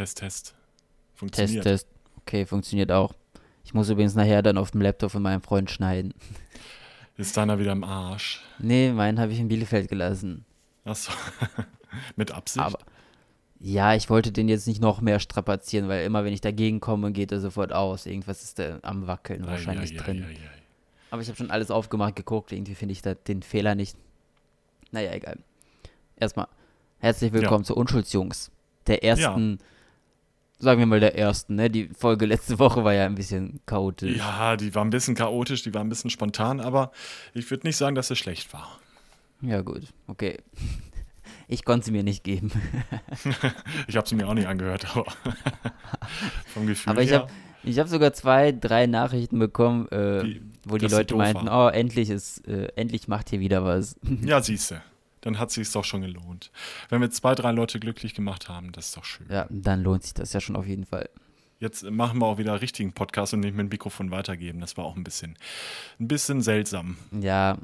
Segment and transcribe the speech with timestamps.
[0.00, 0.46] Test, Test.
[0.46, 0.54] Test,
[1.14, 1.62] Funktioniert.
[1.62, 1.86] Test.
[2.20, 3.12] Okay, funktioniert auch.
[3.64, 6.14] Ich muss übrigens nachher dann auf dem Laptop von meinem Freund schneiden.
[7.18, 8.42] Ist deiner wieder im Arsch?
[8.58, 10.46] Nee, meinen habe ich in Bielefeld gelassen.
[10.86, 11.12] Achso.
[12.16, 12.64] Mit Absicht?
[12.64, 12.78] Aber
[13.58, 17.12] ja, ich wollte den jetzt nicht noch mehr strapazieren, weil immer wenn ich dagegen komme,
[17.12, 18.06] geht er sofort aus.
[18.06, 20.22] Irgendwas ist da am Wackeln wahrscheinlich Ei, ei, drin.
[20.22, 20.60] ei, ei, ei.
[21.10, 22.52] Aber ich habe schon alles aufgemacht, geguckt.
[22.52, 23.98] Irgendwie finde ich da den Fehler nicht.
[24.92, 25.36] Naja, egal.
[26.16, 26.48] Erstmal
[27.00, 28.50] herzlich willkommen zu Unschuldsjungs.
[28.86, 29.58] Der ersten,
[30.60, 31.68] sagen wir mal der ersten, ne?
[31.70, 34.16] Die Folge letzte Woche war ja ein bisschen chaotisch.
[34.18, 36.92] Ja, die war ein bisschen chaotisch, die war ein bisschen spontan, aber
[37.34, 38.78] ich würde nicht sagen, dass es schlecht war.
[39.42, 40.38] Ja, gut, okay.
[41.52, 42.52] Ich konnte sie mir nicht geben.
[43.88, 45.04] Ich habe es mir auch nicht angehört, aber
[46.54, 47.20] vom Gefühl Aber ich her.
[47.22, 47.32] habe
[47.64, 51.68] ich hab sogar zwei, drei Nachrichten bekommen, äh, Die- wo die sie Leute meinten, oh,
[51.68, 53.96] endlich ist, äh, endlich macht hier wieder was.
[54.22, 54.82] Ja, siehste.
[55.22, 56.50] Dann hat sich's doch schon gelohnt.
[56.88, 59.26] Wenn wir zwei, drei Leute glücklich gemacht haben, das ist doch schön.
[59.30, 61.08] ja, dann lohnt sich das ja schon auf jeden Fall.
[61.58, 64.60] Jetzt machen wir auch wieder richtigen Podcast und nicht mit dem Mikrofon weitergeben.
[64.60, 65.36] Das war auch ein bisschen,
[65.98, 66.96] ein bisschen seltsam.
[67.12, 67.58] Ja,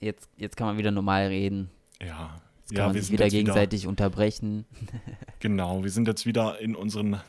[0.00, 1.70] jetzt, jetzt kann man wieder normal reden.
[2.00, 2.40] Ja.
[2.62, 4.64] Jetzt kann ja, man sich wieder gegenseitig unterbrechen.
[5.38, 7.20] Genau, wir sind jetzt wieder in unseren.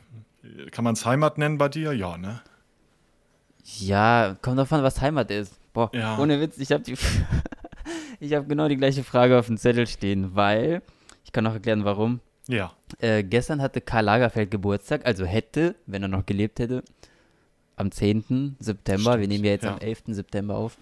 [0.70, 1.94] Kann man es Heimat nennen bei dir?
[1.94, 2.42] Ja, ne?
[3.80, 5.60] Ja, kommt davon, was Heimat ist.
[5.74, 6.20] Boah, Ja.
[6.20, 6.96] ohne Witz, ich habe die,
[8.24, 10.82] ich habe genau die gleiche Frage auf dem Zettel stehen, weil
[11.26, 12.20] ich kann auch erklären, warum.
[12.48, 12.74] Ja.
[13.00, 16.84] Äh, gestern hatte Karl Lagerfeld Geburtstag, also hätte, wenn er noch gelebt hätte,
[17.76, 18.58] am 10.
[18.60, 19.12] September.
[19.12, 19.74] Wir Stimmt, nehmen ja jetzt ja.
[19.74, 20.04] am 11.
[20.08, 20.78] September auf.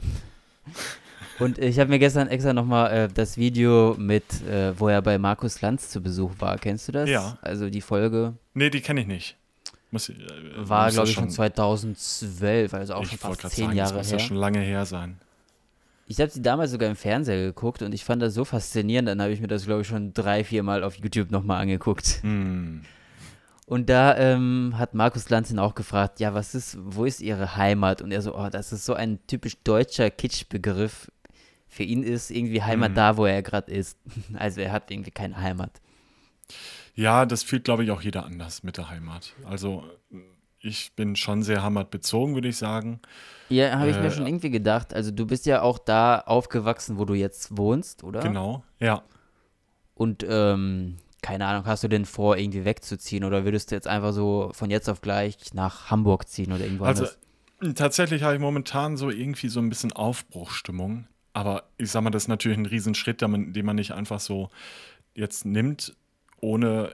[1.40, 5.18] Und ich habe mir gestern extra nochmal äh, das Video mit, äh, wo er bei
[5.18, 6.58] Markus Lanz zu Besuch war.
[6.58, 7.10] Kennst du das?
[7.10, 7.38] Ja.
[7.42, 9.38] Also die Folge Nee, die kenne ich nicht.
[9.90, 10.16] Muss, äh,
[10.56, 13.98] war, muss glaube das ich, schon 2012, also auch schon fast zehn sagen, das Jahre
[13.98, 14.20] muss her.
[14.20, 15.18] ja schon lange her sein.
[16.12, 19.22] Ich habe sie damals sogar im Fernseher geguckt und ich fand das so faszinierend, dann
[19.22, 22.20] habe ich mir das, glaube ich, schon drei, vier Mal auf YouTube nochmal angeguckt.
[22.22, 22.82] Hm.
[23.66, 27.56] Und da ähm, hat Markus Lanz ihn auch gefragt, ja, was ist, wo ist ihre
[27.56, 28.02] Heimat?
[28.02, 31.10] Und er so, oh, das ist so ein typisch deutscher Kitschbegriff.
[31.70, 32.96] Für ihn ist irgendwie Heimat Mhm.
[32.96, 33.98] da, wo er gerade ist.
[34.34, 35.80] Also er hat irgendwie keine Heimat.
[36.94, 39.34] Ja, das fühlt, glaube ich, auch jeder anders mit der Heimat.
[39.46, 39.86] Also,
[40.60, 43.00] ich bin schon sehr heimatbezogen, würde ich sagen.
[43.52, 44.94] Ja, habe ich mir Äh, schon irgendwie gedacht.
[44.94, 48.22] Also du bist ja auch da aufgewachsen, wo du jetzt wohnst, oder?
[48.22, 48.64] Genau.
[48.80, 49.04] Ja.
[49.94, 54.14] Und ähm, keine Ahnung, hast du denn vor, irgendwie wegzuziehen oder würdest du jetzt einfach
[54.14, 57.06] so von jetzt auf gleich nach Hamburg ziehen oder irgendwo Also,
[57.60, 57.76] anders?
[57.76, 61.08] tatsächlich habe ich momentan so irgendwie so ein bisschen Aufbruchstimmung.
[61.34, 64.20] Aber ich sag mal, das ist natürlich ein Riesenschritt, den man, den man nicht einfach
[64.20, 64.50] so
[65.14, 65.96] jetzt nimmt,
[66.42, 66.92] ohne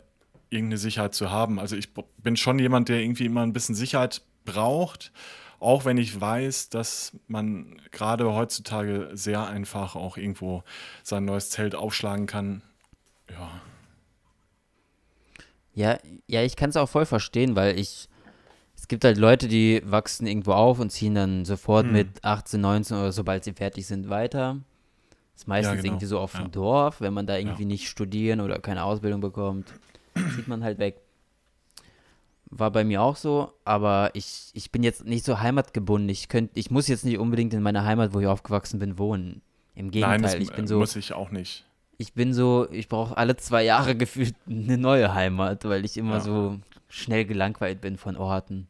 [0.50, 1.60] irgendeine Sicherheit zu haben.
[1.60, 5.12] Also ich bin schon jemand, der irgendwie immer ein bisschen Sicherheit braucht,
[5.60, 10.64] auch wenn ich weiß, dass man gerade heutzutage sehr einfach auch irgendwo
[11.04, 12.62] sein neues Zelt aufschlagen kann.
[13.30, 13.62] Ja,
[15.74, 18.10] Ja, ja, ich kann es auch voll verstehen, weil ich,
[18.76, 21.94] es gibt halt Leute, die wachsen irgendwo auf und ziehen dann sofort Hm.
[21.94, 24.58] mit 18, 19 oder sobald sie fertig sind weiter.
[25.34, 26.48] Das ist meistens genau, irgendwie so auf dem ja.
[26.48, 27.68] Dorf, wenn man da irgendwie Ja.
[27.68, 29.72] nicht studieren oder keine Ausbildung bekommt,
[30.36, 31.00] zieht man halt weg.
[32.50, 36.08] War bei mir auch so, aber ich, ich bin jetzt nicht so heimatgebunden.
[36.10, 39.42] Ich könnt, ich muss jetzt nicht unbedingt in meiner Heimat, wo ich aufgewachsen bin, wohnen.
[39.76, 41.66] Im Gegenteil, nein, das ich bin so, muss ich auch nicht.
[41.98, 46.16] ich bin so, ich brauche alle zwei Jahre gefühlt eine neue Heimat, weil ich immer
[46.16, 46.20] Ja.
[46.22, 48.68] so schnell gelangweilt bin von Orten.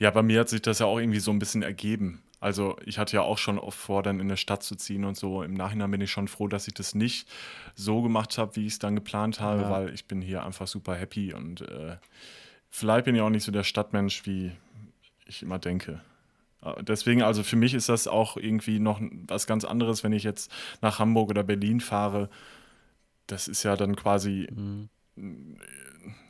[0.00, 2.22] Ja, bei mir hat sich das ja auch irgendwie so ein bisschen ergeben.
[2.40, 5.16] Also ich hatte ja auch schon oft vor, dann in eine Stadt zu ziehen und
[5.16, 5.44] so.
[5.44, 7.28] Im Nachhinein bin ich schon froh, dass ich das nicht
[7.76, 9.70] so gemacht habe, wie ich es dann geplant habe, Ja.
[9.70, 11.96] weil ich bin hier einfach super happy und äh,
[12.72, 14.50] vielleicht bin ich auch nicht so der Stadtmensch, wie
[15.26, 16.00] ich immer denke.
[16.62, 20.24] Äh, Deswegen, also für mich ist das auch irgendwie noch was ganz anderes, wenn ich
[20.24, 20.50] jetzt
[20.80, 22.28] nach Hamburg oder Berlin fahre.
[23.28, 24.88] Das ist ja dann quasi Mhm.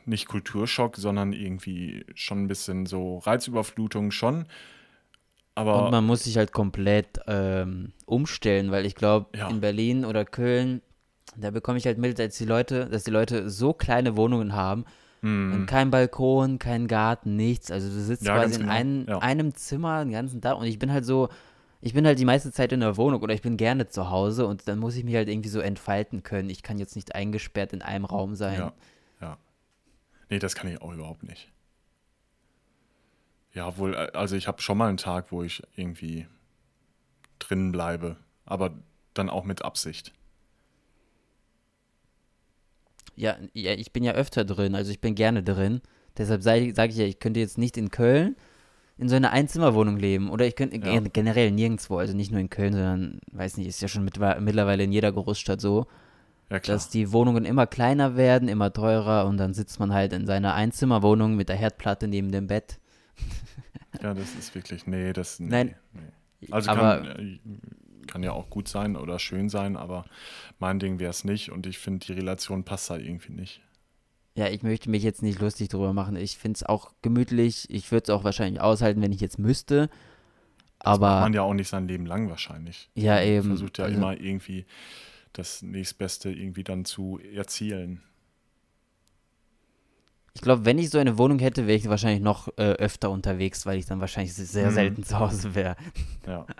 [0.05, 4.45] nicht Kulturschock, sondern irgendwie schon ein bisschen so Reizüberflutung schon.
[5.55, 9.49] Aber Und man muss sich halt komplett ähm, umstellen, weil ich glaube, Ja.
[9.49, 10.81] in Berlin oder Köln,
[11.37, 14.83] da bekomme ich halt mit, dass die Leute, dass die Leute so kleine Wohnungen haben
[15.23, 17.71] hm, und kein Balkon, kein Garten, nichts.
[17.71, 19.17] Also du sitzt Ja, quasi in genau, ein, ja.
[19.19, 21.29] einem Zimmer den ganzen Tag und ich bin halt so,
[21.81, 24.45] ich bin halt die meiste Zeit in der Wohnung oder ich bin gerne zu Hause
[24.47, 26.49] und dann muss ich mich halt irgendwie so entfalten können.
[26.49, 28.57] Ich kann jetzt nicht eingesperrt in einem Raum sein.
[28.59, 28.73] ja,
[29.21, 29.37] ja.
[30.29, 31.51] Nee, das kann ich auch überhaupt nicht.
[33.53, 36.27] Ja, wohl, äh, also ich habe schon mal einen Tag, wo ich irgendwie
[37.39, 38.71] drin bleibe, aber
[39.13, 40.11] dann auch mit Absicht.
[43.15, 45.81] Ja, ja, ich bin ja öfter drin, also ich bin gerne drin.
[46.17, 48.35] Deshalb sage sag ich ja, ich könnte jetzt nicht in Köln
[48.97, 50.29] in so einer Einzimmerwohnung leben.
[50.29, 50.83] Oder ich könnte Ja.
[50.93, 54.19] gen- generell nirgendwo, also nicht nur in Köln, sondern, weiß nicht, ist ja schon mit,
[54.39, 55.87] mittlerweile in jeder Großstadt so.
[56.51, 60.27] ja, dass die Wohnungen immer kleiner werden, immer teurer und dann sitzt man halt in
[60.27, 62.77] seiner Einzimmerwohnung mit der Herdplatte neben dem Bett.
[64.01, 65.75] ja, das ist wirklich, nee, das, nee, Nein.
[65.93, 66.47] Nee.
[66.51, 67.39] Also aber, kann, äh,
[68.07, 70.05] kann ja auch gut sein oder schön sein, aber
[70.59, 73.61] mein Ding wäre es nicht und ich finde, die Relation passt da irgendwie nicht.
[74.35, 76.15] Ja, ich möchte mich jetzt nicht lustig drüber machen.
[76.15, 77.69] Ich finde es auch gemütlich.
[77.69, 79.89] Ich würde es auch wahrscheinlich aushalten, wenn ich jetzt müsste.
[80.79, 82.89] Das aber man ja auch nicht sein Leben lang wahrscheinlich.
[82.95, 83.47] Ja, eben.
[83.47, 84.65] Man versucht ja also, immer irgendwie
[85.33, 88.01] das nächstbeste irgendwie dann zu erzielen.
[90.35, 93.67] Ich glaube, wenn ich so eine Wohnung hätte, wäre ich wahrscheinlich noch äh, öfter unterwegs,
[93.67, 94.73] weil ich dann wahrscheinlich sehr mhm.
[94.73, 95.75] selten zu Hause wäre.
[96.25, 96.45] Ja.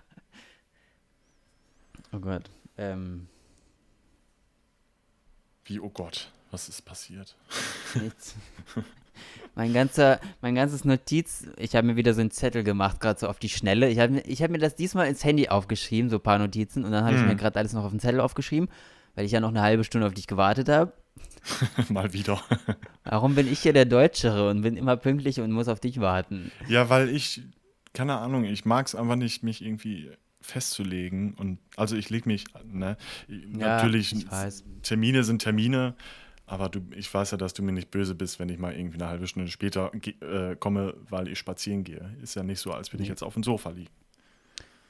[2.13, 2.49] oh Gott.
[2.77, 3.27] Ähm.
[5.65, 7.35] Wie, oh Gott, was ist passiert?
[8.01, 8.35] Nichts.
[9.55, 13.27] mein, ganzer, mein ganzes Notiz, ich habe mir wieder so einen Zettel gemacht, gerade so
[13.27, 13.89] auf die Schnelle.
[13.89, 16.91] Ich habe ich hab mir das diesmal ins Handy aufgeschrieben, so ein paar Notizen, und
[16.91, 17.23] dann habe hm.
[17.23, 18.69] ich mir gerade alles noch auf den Zettel aufgeschrieben,
[19.15, 20.93] weil ich ja noch eine halbe Stunde auf dich gewartet habe.
[21.89, 22.41] Mal wieder.
[23.03, 26.51] Warum bin ich hier der Deutschere und bin immer pünktlich und muss auf dich warten?
[26.67, 27.41] Ja, weil ich,
[27.93, 30.11] keine Ahnung, ich mag es einfach nicht, mich irgendwie
[30.43, 31.33] festzulegen.
[31.33, 32.97] Und also ich lege mich, ne,
[33.27, 34.25] ja, natürlich,
[34.83, 35.95] Termine sind Termine
[36.45, 38.99] aber du, ich weiß ja, dass du mir nicht böse bist, wenn ich mal irgendwie
[38.99, 42.15] eine halbe Stunde später äh, komme, weil ich spazieren gehe.
[42.21, 43.89] Ist ja nicht so, als würde ich jetzt auf dem Sofa liegen.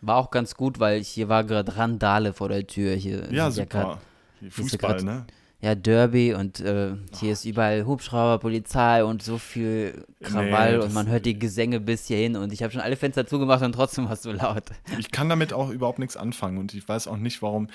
[0.02, 2.96] War auch ganz gut, weil hier war gerade Randale vor der Tür.
[2.96, 4.00] Hier ja, super.
[4.42, 5.26] Ja Fußball, grad, ne?
[5.64, 7.32] Ja, Derby und äh, hier oh.
[7.32, 12.06] ist überall Hubschrauber, Polizei und so viel Krawall nee, und man hört die Gesänge bis
[12.08, 14.66] hierhin und ich habe schon alle Fenster zugemacht und trotzdem war es so laut.
[15.00, 17.70] Ich kann damit auch überhaupt nichts anfangen und ich weiß auch nicht, warum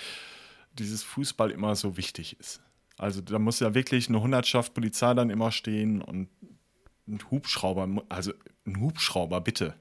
[0.75, 2.61] dieses Fußball immer so wichtig ist.
[2.99, 6.29] Also da muss ja wirklich eine Hundertschaft Polizei dann immer stehen und
[7.08, 8.32] ein Hubschrauber, also
[8.67, 9.73] ein Hubschrauber, bitte.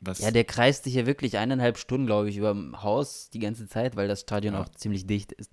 [0.00, 0.18] Was?
[0.18, 3.68] Ja, der kreist sich ja wirklich eineinhalb Stunden, glaube ich, über dem Haus die ganze
[3.68, 4.62] Zeit, weil das Stadion ja.
[4.62, 5.52] auch ziemlich dicht ist.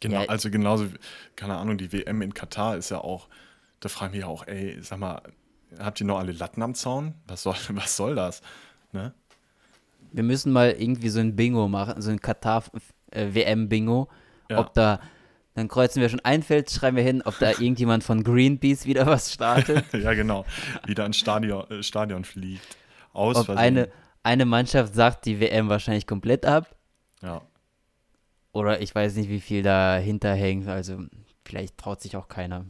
[0.00, 0.88] Genau, ja, also genauso,
[1.36, 3.28] keine Ahnung, die WM in Katar ist ja auch,
[3.80, 5.22] da frage ich mich auch, ey, sag mal,
[5.78, 7.14] habt ihr noch alle Latten am Zaun?
[7.26, 8.42] Was soll, was soll das?
[8.92, 9.14] Ne?
[10.12, 14.08] Wir müssen mal irgendwie so ein Bingo machen, so ein Katar-WM-Bingo,
[14.48, 14.60] äh, ja.
[14.60, 15.00] ob da
[15.56, 19.06] dann kreuzen wir schon ein Feld, schreiben wir hin, ob da irgendjemand von Greenpeace wieder
[19.06, 19.84] was startet.
[19.92, 20.44] ja, genau.
[20.84, 22.76] Wieder ins Stadion, äh, Stadion fliegt.
[23.14, 23.88] Aus ob eine,
[24.22, 26.76] eine Mannschaft sagt die WM wahrscheinlich komplett ab.
[27.22, 27.40] Ja.
[28.56, 30.66] Oder ich weiß nicht, wie viel dahinter hängt.
[30.66, 31.04] Also
[31.44, 32.64] vielleicht traut sich auch keiner.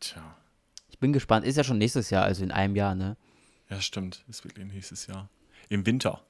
[0.00, 0.38] Tja.
[0.88, 1.44] Ich bin gespannt.
[1.44, 3.18] Ist ja schon nächstes Jahr, also in einem Jahr, ne?
[3.68, 4.24] Ja, stimmt.
[4.26, 5.28] Ist wirklich nächstes Jahr.
[5.68, 6.22] Im Winter.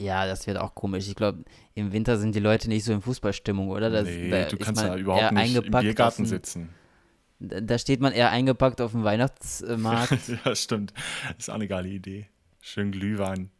[0.00, 1.06] Ja, das wird auch komisch.
[1.06, 3.88] Ich glaube, im Winter sind die Leute nicht so in Fußballstimmung, oder?
[3.88, 6.70] Das, nee, da du kannst ja überhaupt nicht im Biergarten sitzen.
[7.38, 10.28] Da steht man eher eingepackt auf dem Weihnachtsmarkt.
[10.44, 10.92] ja, stimmt.
[11.38, 12.26] Ist auch eine geile Idee.
[12.60, 13.50] Schön Glühwein.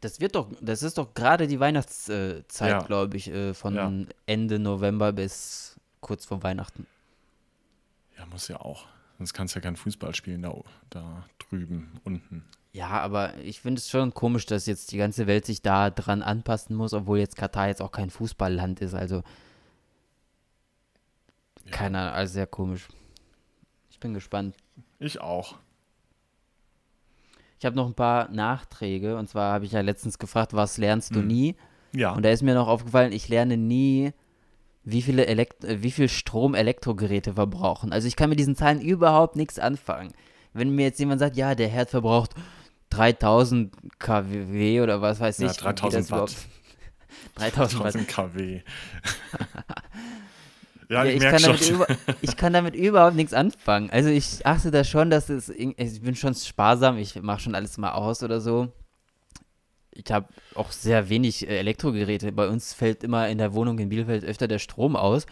[0.00, 2.78] Das wird doch, das ist doch gerade die Weihnachtszeit, ja.
[2.82, 3.92] glaube ich, äh, von ja.
[4.26, 6.86] Ende November bis kurz vor Weihnachten.
[8.16, 8.86] Ja, muss ja auch.
[9.18, 10.54] Sonst kannst du ja kein Fußball spielen da,
[10.88, 12.44] da drüben unten.
[12.72, 16.22] Ja, aber ich finde es schon komisch, dass jetzt die ganze Welt sich da dran
[16.22, 18.94] anpassen muss, obwohl jetzt Katar jetzt auch kein Fußballland ist.
[18.94, 19.22] Also,
[21.64, 21.70] ja.
[21.70, 22.88] keine Ahnung, also sehr komisch.
[23.90, 24.56] Ich bin gespannt.
[24.98, 25.56] Ich auch.
[27.60, 29.18] Ich habe noch ein paar Nachträge.
[29.18, 31.26] Und zwar habe ich ja letztens gefragt, was lernst du hm.
[31.26, 31.56] nie?
[31.92, 32.12] Ja.
[32.12, 34.12] Und da ist mir noch aufgefallen, ich lerne nie,
[34.82, 37.92] wie, viele Elekt wie viel Strom Elektrogeräte verbrauchen.
[37.92, 40.12] Also ich kann mit diesen Zahlen überhaupt nichts anfangen.
[40.54, 42.30] Wenn mir jetzt jemand sagt, ja, der Herd verbraucht
[42.88, 45.56] 3000 kW oder was weiß ich.
[45.56, 46.34] Ja, 3000 Watt.
[47.34, 48.08] 3000 Watt.
[48.08, 48.62] kW.
[50.90, 51.86] ja, ich, ja, ich, kann über,
[52.20, 53.90] ich, kann damit überhaupt nichts anfangen.
[53.90, 57.78] Also ich achte da schon, dass es, ich bin schon sparsam, ich mache schon alles
[57.78, 58.72] mal aus oder so.
[59.92, 62.32] Ich habe auch sehr wenig äh, Elektrogeräte.
[62.32, 65.26] Bei uns fällt immer in der Wohnung in Bielefeld öfter der Strom aus.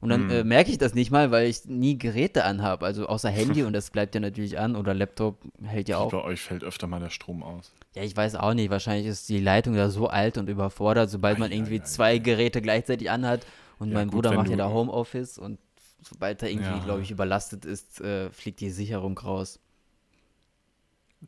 [0.00, 0.30] Und dann hm.
[0.30, 2.84] äh, merke ich das nicht mal, weil ich nie Geräte anhabe.
[2.84, 6.10] Also außer Handy und das bleibt ja natürlich an oder Laptop hält ja auch.
[6.10, 7.72] Bei euch fällt öfter mal der Strom aus.
[7.94, 8.70] Ja, ich weiß auch nicht.
[8.70, 12.12] Wahrscheinlich ist die Leitung da so alt und überfordert, sobald ei, man irgendwie ei, zwei
[12.12, 13.46] ei, Geräte gleichzeitig anhat.
[13.78, 15.58] Und ja, mein gut, Bruder macht ja da Homeoffice und
[16.02, 16.84] sobald er irgendwie, ja.
[16.84, 19.60] glaube ich, überlastet ist, äh, fliegt die Sicherung raus.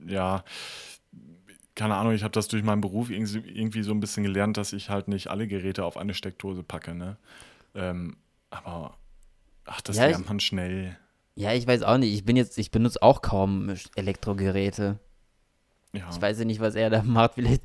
[0.06, 0.44] Ja,
[1.74, 4.90] keine Ahnung, ich habe das durch meinen Beruf irgendwie so ein bisschen gelernt, dass ich
[4.90, 6.94] halt nicht alle Geräte auf eine Steckdose packe.
[6.94, 7.16] Ne?
[7.74, 8.16] Ähm,
[8.50, 8.98] aber,
[9.64, 10.96] ach, das ja, lernt man schnell.
[11.36, 12.12] Ja, ich weiß auch nicht.
[12.12, 14.98] Ich bin jetzt, ich benutze auch kaum Elektrogeräte.
[15.92, 16.08] Ja.
[16.10, 17.34] Ich weiß ja nicht, was er da macht.
[17.34, 17.62] Vielleicht,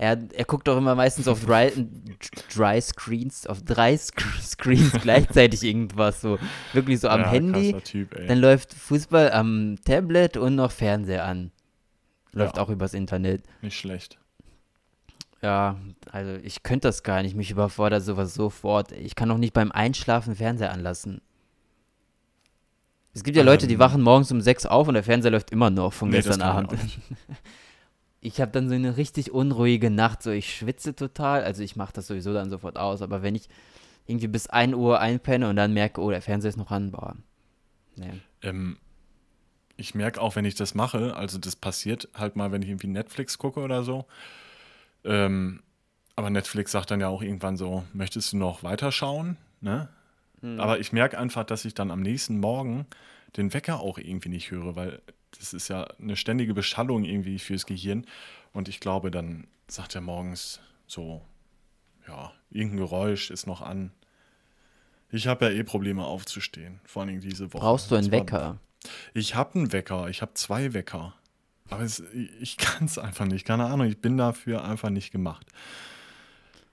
[0.00, 1.70] er, er guckt doch immer meistens auf Dry,
[2.54, 6.22] Dry Screens, auf drei Sc Screens gleichzeitig irgendwas.
[6.22, 6.38] So
[6.72, 7.74] wirklich so am ja, Handy.
[7.82, 11.52] Typ, dann läuft Fußball am Tablet und noch Fernseher an.
[12.32, 12.62] Läuft ja.
[12.62, 13.42] auch übers Internet.
[13.60, 14.18] Nicht schlecht.
[15.42, 15.76] Ja,
[16.10, 17.36] also ich könnte das gar nicht.
[17.36, 18.92] Mich überfordert sowas sofort.
[18.92, 21.20] Ich kann auch nicht beim Einschlafen Fernseher anlassen.
[23.12, 25.68] Es gibt ja Leute, die wachen morgens um sechs auf und der Fernseher läuft immer
[25.68, 26.72] noch von nee, gestern Abend.
[28.20, 30.22] Ich habe dann so eine richtig unruhige Nacht.
[30.22, 31.42] So, ich schwitze total.
[31.42, 33.02] Also ich mache das sowieso dann sofort aus.
[33.02, 33.48] Aber wenn ich
[34.06, 37.16] irgendwie bis 1 Uhr einpenne und dann merke, oh, der Fernseher ist noch an, boah.
[37.96, 38.12] Nee.
[38.42, 38.76] Ähm,
[39.76, 42.88] ich merke auch, wenn ich das mache, also das passiert halt mal, wenn ich irgendwie
[42.88, 44.04] Netflix gucke oder so.
[45.04, 45.62] Ähm,
[46.16, 49.38] aber Netflix sagt dann ja auch irgendwann so, möchtest du noch weiterschauen?
[49.62, 49.88] Ne?
[50.42, 50.60] Mhm.
[50.60, 52.86] Aber ich merke einfach, dass ich dann am nächsten Morgen
[53.36, 55.00] den Wecker auch irgendwie nicht höre, weil
[55.38, 58.06] das ist ja eine ständige Beschallung irgendwie fürs Gehirn.
[58.52, 61.22] Und ich glaube, dann sagt er morgens so,
[62.06, 63.92] ja, irgendein Geräusch ist noch an.
[65.10, 67.62] Ich habe ja eh Probleme aufzustehen, vor allem diese Woche.
[67.62, 68.58] Brauchst du einen Wecker?
[69.14, 71.14] Ich habe einen Wecker, ich habe zwei Wecker.
[71.68, 72.02] Aber es,
[72.40, 75.46] ich kann es einfach nicht, keine Ahnung, ich bin dafür einfach nicht gemacht.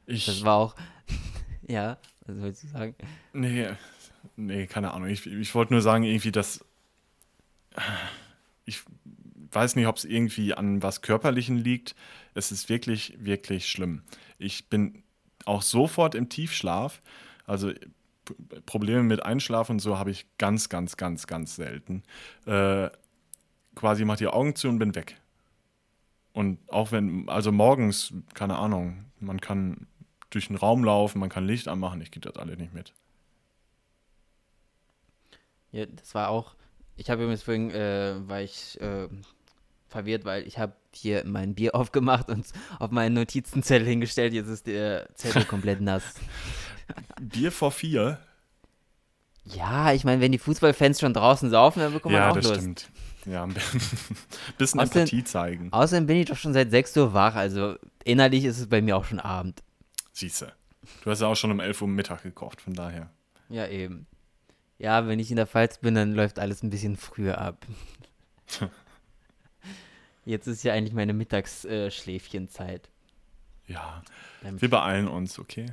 [0.07, 0.75] Ich, das war auch,
[1.67, 2.95] ja, was sollst du sagen?
[3.33, 3.69] Nee,
[4.35, 5.09] nee, keine Ahnung.
[5.09, 6.65] Ich, ich wollte nur sagen, irgendwie, dass
[8.67, 8.83] ich
[9.51, 11.95] weiß nicht, ob es irgendwie an was Körperlichen liegt.
[12.35, 14.03] Es ist wirklich, wirklich schlimm.
[14.37, 15.03] Ich bin
[15.45, 17.01] auch sofort im Tiefschlaf.
[17.45, 17.71] Also
[18.65, 22.03] Probleme mit Einschlafen und so habe ich ganz, ganz, ganz, ganz selten.
[22.45, 22.89] Äh,
[23.73, 25.19] quasi mache die Augen zu und bin weg.
[26.33, 29.87] Und auch wenn, also morgens, keine Ahnung, man kann
[30.29, 32.93] durch den Raum laufen, man kann Licht anmachen, ich gehe das alle nicht mit.
[35.71, 36.56] Ja, das war auch,
[36.97, 39.07] ich habe übrigens vorhin, äh, war ich äh,
[39.87, 42.45] verwirrt, weil ich habe hier mein Bier aufgemacht und
[42.79, 44.33] auf meinen Notizenzettel hingestellt.
[44.33, 46.15] Jetzt ist der Zettel komplett nass.
[47.21, 48.19] Bier vor vier?
[49.45, 52.57] Ja, ich meine, wenn die Fußballfans schon draußen saufen, dann bekommt ja, man auch das
[52.57, 52.89] Stimmt.
[53.25, 53.53] Ja, ein
[54.57, 55.71] bisschen außerdem, Empathie zeigen.
[55.71, 58.95] Außerdem bin ich doch schon seit 6 Uhr wach, also innerlich ist es bei mir
[58.95, 59.63] auch schon Abend.
[60.13, 60.53] Siehste.
[61.03, 63.09] Du hast ja auch schon um 11 Uhr Mittag gekocht, von daher.
[63.49, 64.07] Ja, eben.
[64.79, 67.65] Ja, wenn ich in der Pfalz bin, dann läuft alles ein bisschen früher ab.
[70.25, 72.89] Jetzt ist ja eigentlich meine Mittagsschläfchenzeit.
[73.67, 74.03] Äh, ja,
[74.41, 75.67] wir beeilen uns, okay?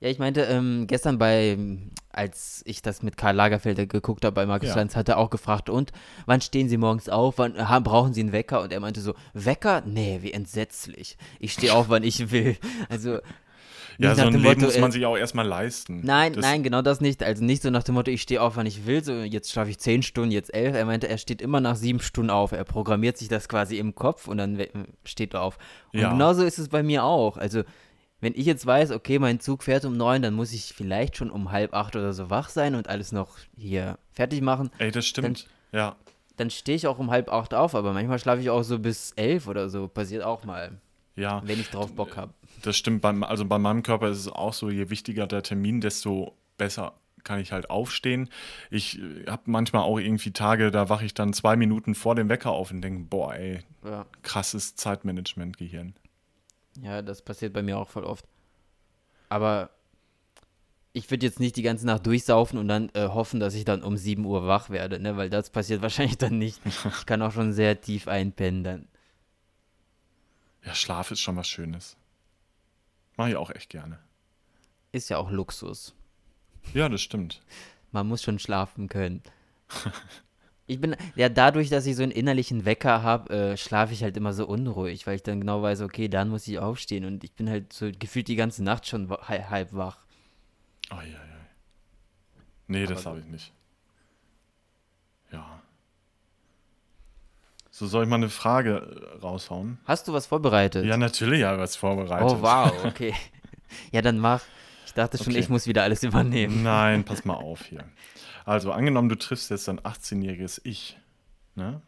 [0.00, 1.56] Ja, ich meinte, ähm, gestern bei,
[2.10, 4.76] als ich das mit Karl Lagerfelder geguckt habe bei Markus ja.
[4.76, 5.90] Lanz, hat er auch gefragt, und
[6.26, 7.38] wann stehen Sie morgens auf?
[7.38, 8.60] Wann haben, brauchen Sie einen Wecker?
[8.60, 9.82] Und er meinte so, Wecker?
[9.86, 11.16] Nee, wie entsetzlich.
[11.40, 12.58] Ich stehe auf, wann ich will.
[12.90, 13.20] Also
[13.98, 16.00] ja, so ein Leben Motto, muss man äh, sich auch erstmal leisten.
[16.04, 17.22] Nein, das nein, genau das nicht.
[17.22, 19.70] Also nicht so nach dem Motto, ich stehe auf, wann ich will, so jetzt schaffe
[19.70, 20.74] ich zehn Stunden, jetzt elf.
[20.74, 22.52] Er meinte, er steht immer nach sieben Stunden auf.
[22.52, 24.58] Er programmiert sich das quasi im Kopf und dann
[25.04, 25.58] steht er auf.
[25.92, 26.10] Und ja.
[26.10, 27.36] genauso ist es bei mir auch.
[27.36, 27.62] Also
[28.20, 31.30] wenn ich jetzt weiß, okay, mein Zug fährt um neun, dann muss ich vielleicht schon
[31.30, 34.70] um halb acht oder so wach sein und alles noch hier fertig machen.
[34.78, 35.46] Ey, das stimmt.
[35.72, 35.96] Dann, ja.
[36.36, 39.12] Dann stehe ich auch um halb acht auf, aber manchmal schlafe ich auch so bis
[39.16, 39.88] elf oder so.
[39.88, 40.80] Passiert auch mal.
[41.14, 41.42] Ja.
[41.44, 42.32] Wenn ich drauf Bock habe.
[42.62, 43.02] Das stimmt.
[43.02, 46.94] Beim, also bei meinem Körper ist es auch so, je wichtiger der Termin, desto besser
[47.26, 48.30] kann ich halt aufstehen.
[48.70, 52.28] Ich äh, habe manchmal auch irgendwie Tage, da wache ich dann zwei Minuten vor dem
[52.28, 54.06] Wecker auf und denke, boah, ey, ja.
[54.22, 55.94] krasses Zeitmanagement-Gehirn.
[56.80, 58.24] Ja, das passiert bei mir auch voll oft.
[59.28, 59.70] Aber
[60.92, 63.82] ich würde jetzt nicht die ganze Nacht durchsaufen und dann äh, hoffen, dass ich dann
[63.82, 65.16] um 7 Uhr wach werde, ne?
[65.16, 66.60] weil das passiert wahrscheinlich dann nicht.
[66.64, 68.88] Ich kann auch schon sehr tief einpennen dann.
[70.64, 71.96] Ja, Schlaf ist schon was Schönes.
[73.16, 73.98] Mache ich auch echt gerne.
[74.92, 75.94] Ist ja auch Luxus.
[76.74, 77.42] Ja, das stimmt.
[77.92, 79.22] Man muss schon schlafen können.
[80.66, 84.16] ich bin, ja, dadurch, dass ich so einen innerlichen Wecker habe, äh, schlafe ich halt
[84.16, 87.32] immer so unruhig, weil ich dann genau weiß, okay, dann muss ich aufstehen und ich
[87.32, 90.04] bin halt so gefühlt die ganze Nacht schon halb wach.
[90.90, 91.20] Oh, ja, ja.
[92.68, 93.52] Nee, Aber das habe ich nicht.
[95.32, 95.62] Ja.
[97.78, 99.76] So, soll ich mal eine Frage äh, raushauen?
[99.84, 100.86] Hast du was vorbereitet?
[100.86, 102.26] Ja, natürlich habe ich was vorbereitet.
[102.26, 103.14] Oh, wow, okay.
[103.92, 104.42] ja, dann mach.
[104.86, 105.40] Ich dachte schon, okay.
[105.40, 106.62] ich muss wieder alles übernehmen.
[106.62, 107.84] Nein, pass mal auf hier.
[108.46, 110.96] Also, angenommen, du triffst jetzt ein 18-jähriges Ich.
[111.54, 111.82] Ne?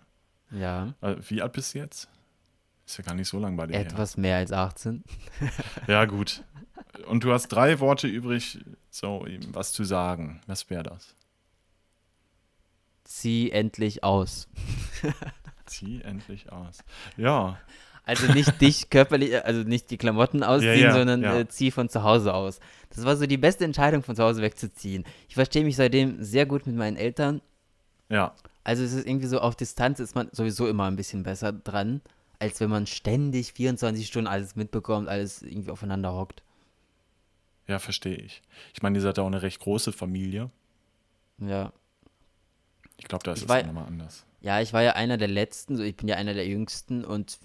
[0.51, 0.93] Ja.
[1.01, 2.11] Äh, wie alt bist du jetzt?
[2.85, 3.79] Ist ja gar nicht so lang bei dir.
[3.79, 4.21] Etwas her.
[4.21, 5.03] mehr als 18.
[5.87, 6.45] ja, gut.
[7.07, 10.43] Und du hast drei Worte übrig, so was zu sagen.
[10.47, 11.15] Was wäre das?
[13.05, 14.49] Zieh endlich aus.
[15.69, 16.79] Zieh endlich aus.
[17.17, 17.59] Ja.
[18.05, 21.41] Also nicht dich körperlich, also nicht die Klamotten ausziehen, ja, ja, sondern ja.
[21.41, 22.59] Äh, zieh von zu Hause aus.
[22.89, 25.05] Das war so die beste Entscheidung, von zu Hause wegzuziehen.
[25.29, 27.43] Ich verstehe mich seitdem sehr gut mit meinen Eltern.
[28.09, 28.35] Ja.
[28.65, 32.01] Also es ist irgendwie so, auf Distanz ist man sowieso immer ein bisschen besser dran,
[32.39, 36.43] als wenn man ständig 24 Stunden alles mitbekommt, alles irgendwie aufeinander hockt.
[37.67, 38.43] Ja, verstehe ich.
[38.73, 40.51] Ich meine, ihr seid ja auch eine recht große Familie.
[41.39, 41.73] Ja.
[42.97, 44.25] Ich glaube, da ist es nochmal anders.
[44.41, 47.39] Ja, ich war ja einer der Letzten, so ich bin ja einer der Jüngsten und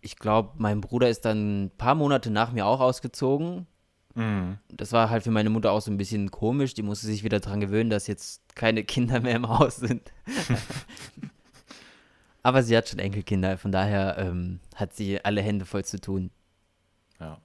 [0.00, 3.66] ich glaube, mein Bruder ist dann ein paar Monate nach mir auch ausgezogen.
[4.14, 4.58] Mhm.
[4.68, 6.74] Das war halt für meine Mutter auch so ein bisschen komisch.
[6.74, 10.12] Die musste sich wieder daran gewöhnen, dass jetzt keine Kinder mehr im Haus sind.
[12.42, 16.30] Aber sie hat schon Enkelkinder, von daher ähm, hat sie alle Hände voll zu tun.
[17.20, 17.38] Ja.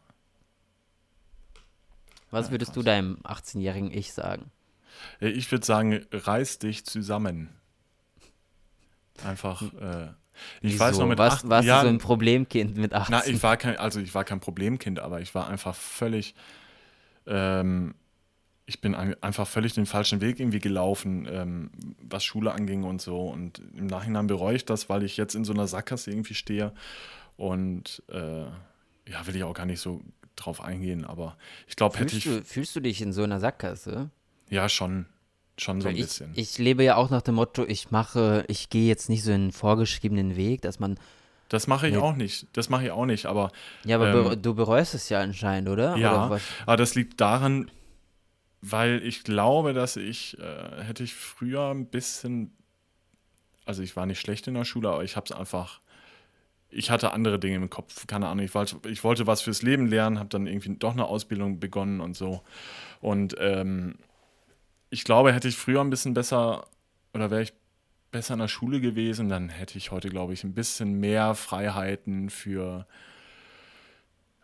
[2.31, 4.51] Was würdest ja, du deinem 18-jährigen Ich sagen?
[5.19, 7.50] Ich würde sagen, reiß dich zusammen.
[9.24, 9.62] Einfach.
[9.62, 10.07] Äh,
[10.62, 10.79] ich Wieso?
[10.79, 13.12] weiß noch mit Was, acht, warst Jahren, du so ein Problemkind mit 18?
[13.12, 16.36] Na, ich war kein, also ich war kein Problemkind, aber ich war einfach völlig.
[17.25, 17.95] Ähm,
[18.67, 21.69] ich bin einfach völlig den falschen Weg irgendwie gelaufen, ähm,
[22.01, 23.27] was Schule anging und so.
[23.27, 26.74] Und im Nachhinein bereue ich das, weil ich jetzt in so einer Sackgasse irgendwie stehe.
[27.38, 30.01] Und äh, ja, will ich auch gar nicht so
[30.36, 32.24] drauf eingehen, aber ich glaube, hätte ich.
[32.24, 34.10] Du, fühlst du dich in so einer Sackgasse?
[34.50, 35.05] Ja, schon.
[35.57, 36.31] Schon so ein ich, bisschen.
[36.35, 39.51] Ich lebe ja auch nach dem Motto, ich mache, ich gehe jetzt nicht so einen
[39.51, 41.00] vorgeschriebenen Weg, dass man.
[41.50, 42.47] Das mache ich mit, auch nicht.
[42.53, 43.51] Das mache ich auch nicht, aber.
[43.85, 45.95] Ja, aber ähm, du bereust es ja anscheinend, oder?
[45.95, 47.71] Ja, oder aber das liegt daran,
[48.62, 52.51] weil ich glaube, dass ich, äh, hätte ich früher ein bisschen,
[53.65, 55.81] also ich war nicht schlecht in der Schule, aber ich habe es einfach,
[56.69, 59.88] ich hatte andere Dinge im Kopf, keine Ahnung, ich wollte, ich wollte was fürs Leben
[59.88, 62.41] lernen, habe dann irgendwie doch eine Ausbildung begonnen und so.
[63.01, 63.95] Und ähm,
[64.96, 66.68] ich glaube, hätte ich früher ein bisschen besser
[67.14, 67.54] oder wäre ich
[68.12, 72.30] besser in der Schule gewesen, dann hätte ich heute, glaube ich, ein bisschen mehr Freiheiten
[72.30, 72.88] für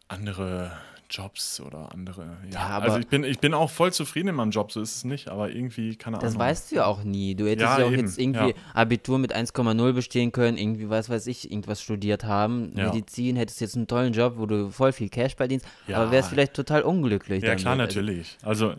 [0.10, 0.74] andere
[1.12, 2.38] Jobs oder andere.
[2.52, 4.96] Ja, ja also ich bin, ich bin auch voll zufrieden in meinem Job, so ist
[4.96, 6.30] es nicht, aber irgendwie, keine Ahnung.
[6.30, 7.36] Das weißt du ja auch nie.
[7.36, 8.02] Du hättest ja, ja auch eben.
[8.02, 8.56] jetzt irgendwie ja.
[8.74, 12.74] Abitur mit 1,0 bestehen können, irgendwie, was weiß ich, irgendwas studiert haben.
[12.74, 16.54] Medizin, hättest jetzt einen tollen Job, wo du voll viel Cash verdienst, aber wärst vielleicht
[16.54, 17.44] total unglücklich.
[17.44, 17.62] Ja, damit.
[17.62, 18.38] klar, natürlich.
[18.42, 18.76] Also,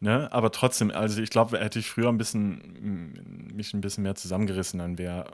[0.00, 4.14] ne, aber trotzdem, also ich glaube, hätte ich früher ein bisschen, mich ein bisschen mehr
[4.14, 5.24] zusammengerissen, dann wäre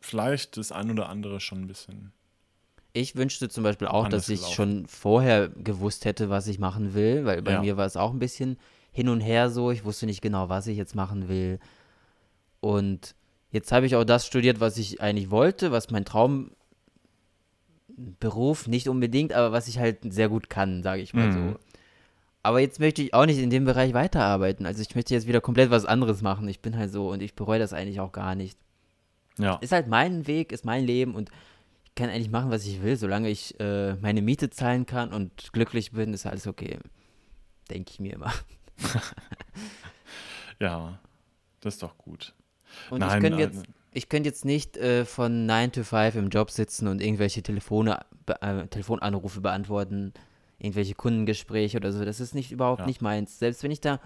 [0.00, 2.12] vielleicht das ein oder andere schon ein bisschen
[2.92, 7.24] ich wünschte zum Beispiel auch, dass ich schon vorher gewusst hätte, was ich machen will,
[7.24, 7.60] weil bei ja.
[7.60, 8.58] mir war es auch ein bisschen
[8.92, 9.70] hin und her so.
[9.70, 11.58] Ich wusste nicht genau, was ich jetzt machen will.
[12.60, 13.14] Und
[13.50, 16.52] jetzt habe ich auch das studiert, was ich eigentlich wollte, was mein Traumberuf
[18.66, 21.32] nicht unbedingt, aber was ich halt sehr gut kann, sage ich mal mhm.
[21.32, 21.58] so.
[22.42, 24.66] Aber jetzt möchte ich auch nicht in dem Bereich weiterarbeiten.
[24.66, 26.46] Also ich möchte jetzt wieder komplett was anderes machen.
[26.48, 28.58] Ich bin halt so und ich bereue das eigentlich auch gar nicht.
[29.38, 29.56] Ja.
[29.56, 31.30] Ist halt mein Weg, ist mein Leben und
[31.94, 35.92] kann eigentlich machen, was ich will, solange ich äh, meine Miete zahlen kann und glücklich
[35.92, 36.78] bin, ist alles okay.
[37.70, 38.32] Denke ich mir immer.
[40.60, 40.98] ja,
[41.60, 42.34] das ist doch gut.
[42.90, 46.28] Und Nein, ich könnte jetzt, ich könnte jetzt nicht äh, von 9 to 5 im
[46.30, 48.00] Job sitzen und irgendwelche Telefone,
[48.40, 50.14] äh, Telefonanrufe beantworten,
[50.58, 52.04] irgendwelche Kundengespräche oder so.
[52.04, 52.86] Das ist nicht überhaupt ja.
[52.86, 53.38] nicht meins.
[53.38, 54.00] Selbst wenn ich da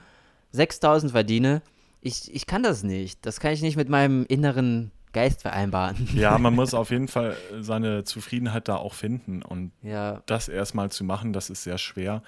[0.53, 1.63] 6000 verdiene,
[2.01, 3.25] ich, ich kann das nicht.
[3.27, 5.97] Das kann ich nicht mit meinem inneren Geist vereinbaren.
[6.15, 9.41] Ja, man muss auf jeden Fall seine Zufriedenheit da auch finden.
[9.41, 10.23] Und ja.
[10.27, 12.23] das erstmal zu machen, das ist sehr schwer.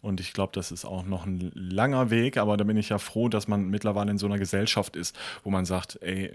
[0.00, 2.96] Und ich glaube, das ist auch noch ein langer Weg, aber da bin ich ja
[2.96, 5.14] froh, dass man mittlerweile in so einer Gesellschaft ist,
[5.44, 6.32] wo man sagt, ey,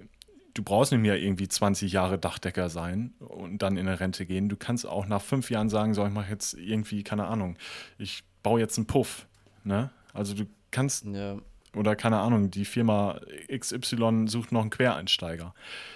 [0.54, 4.50] du brauchst nicht mehr irgendwie 20 Jahre Dachdecker sein und dann in eine Rente gehen.
[4.50, 7.58] Du kannst auch nach fünf Jahren sagen, so, ich mache jetzt irgendwie, keine Ahnung,
[7.98, 9.26] ich baue jetzt einen Puff.
[9.64, 9.90] Ne?
[10.14, 11.38] Also du kannst ja.
[11.76, 13.20] Oder keine Ahnung, die Firma
[13.56, 15.54] XY sucht noch einen Quereinsteiger.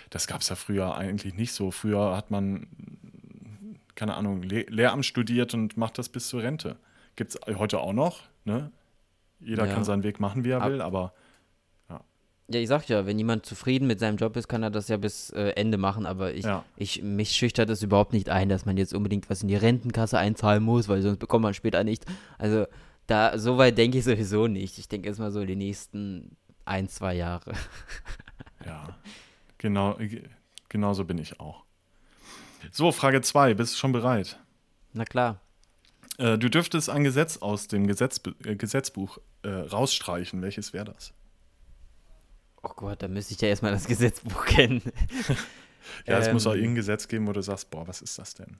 [0.09, 1.71] Das gab es ja früher eigentlich nicht so.
[1.71, 2.67] Früher hat man,
[3.95, 6.77] keine Ahnung, Le Lehramt studiert und macht das bis zur Rente.
[7.15, 8.21] Gibt es heute auch noch.
[8.45, 8.71] Ne?
[9.39, 9.73] Jeder ja.
[9.73, 11.13] kann seinen Weg machen, wie er Ab will, aber
[11.89, 12.01] ja.
[12.49, 14.97] Ja, ich sag ja, wenn jemand zufrieden mit seinem Job ist, kann er das ja
[14.97, 16.63] bis äh, Ende machen, aber ich, ja.
[16.75, 20.19] ich, mich schüchtert es überhaupt nicht ein, dass man jetzt unbedingt was in die Rentenkasse
[20.19, 22.05] einzahlen muss, weil sonst bekommt man später nicht.
[22.37, 22.65] Also
[23.11, 24.77] da, so weit denke ich sowieso nicht.
[24.77, 27.53] Ich denke erstmal so die nächsten ein, zwei Jahre.
[28.65, 28.97] ja,
[29.57, 29.97] genau,
[30.69, 31.65] genau so bin ich auch.
[32.71, 34.39] So, Frage 2, bist du schon bereit?
[34.93, 35.41] Na klar.
[36.17, 40.41] Äh, du dürftest ein Gesetz aus dem Gesetz, äh, Gesetzbuch äh, rausstreichen.
[40.41, 41.13] Welches wäre das?
[42.63, 44.81] Oh Gott, da müsste ich ja erstmal das Gesetzbuch kennen.
[46.05, 46.59] ja, es ähm, muss auch ähm.
[46.59, 48.57] irgendein Gesetz geben, wo du sagst, boah, was ist das denn?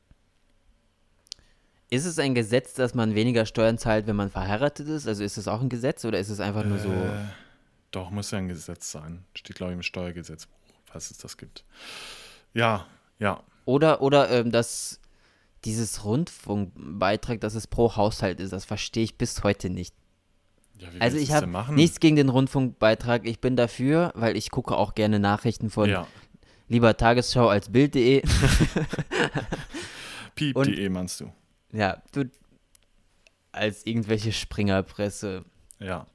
[1.92, 5.10] Ist es ein Gesetz, dass man weniger Steuern zahlt, wenn man verheiratet ist?
[5.10, 6.90] Also ist es auch ein Gesetz oder ist es einfach nur so?
[6.90, 7.26] Äh,
[7.92, 9.26] doch, muss ja ein Gesetz sein.
[9.36, 11.66] Steht, glaube ich, im Steuergesetzbuch, falls es das gibt.
[12.54, 12.88] Ja,
[13.20, 13.44] ja.
[13.66, 15.02] Oder, oder ähm, dass
[15.66, 19.94] dieses Rundfunkbeitrag, dass es pro Haushalt ist, das verstehe ich bis heute nicht.
[20.80, 23.28] Ja, also ich habe nichts gegen den Rundfunkbeitrag.
[23.28, 26.08] Ich bin dafür, weil ich gucke auch gerne Nachrichten von ja.
[26.70, 28.24] lieber Tagesschau als Bild.de.
[30.36, 31.34] Piep.de meinst du?
[31.72, 32.30] Ja, du
[33.52, 35.46] als irgendwelche Springerpresse.
[35.80, 36.06] Ja.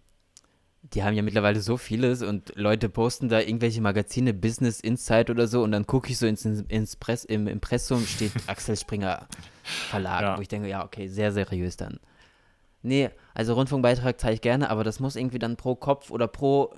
[0.82, 5.48] die haben ja mittlerweile so vieles und Leute posten da irgendwelche Magazine, Business Insight oder
[5.48, 9.26] so und dann gucke ich so ins, ins Press, im Impressum steht Axel Springer
[9.64, 10.36] Verlag, ja.
[10.38, 11.98] wo ich denke, ja, okay, sehr seriös dann.
[12.82, 16.72] Nee, also Rundfunkbeitrag zahle ich gerne, aber das muss irgendwie dann pro Kopf oder pro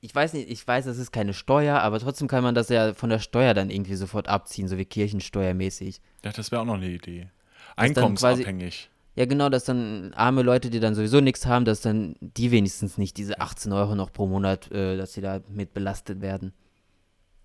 [0.00, 2.94] ich weiß nicht, ich weiß, es ist keine Steuer, aber trotzdem kann man das ja
[2.94, 6.00] von der Steuer dann irgendwie sofort abziehen, so wie Kirchensteuermäßig.
[6.24, 7.28] Ja, das wäre auch noch eine Idee.
[7.76, 8.90] Einkommensabhängig.
[9.14, 12.98] Ja, genau, dass dann arme Leute, die dann sowieso nichts haben, dass dann die wenigstens
[12.98, 16.52] nicht diese 18 Euro noch pro Monat, äh, dass sie da mit belastet werden.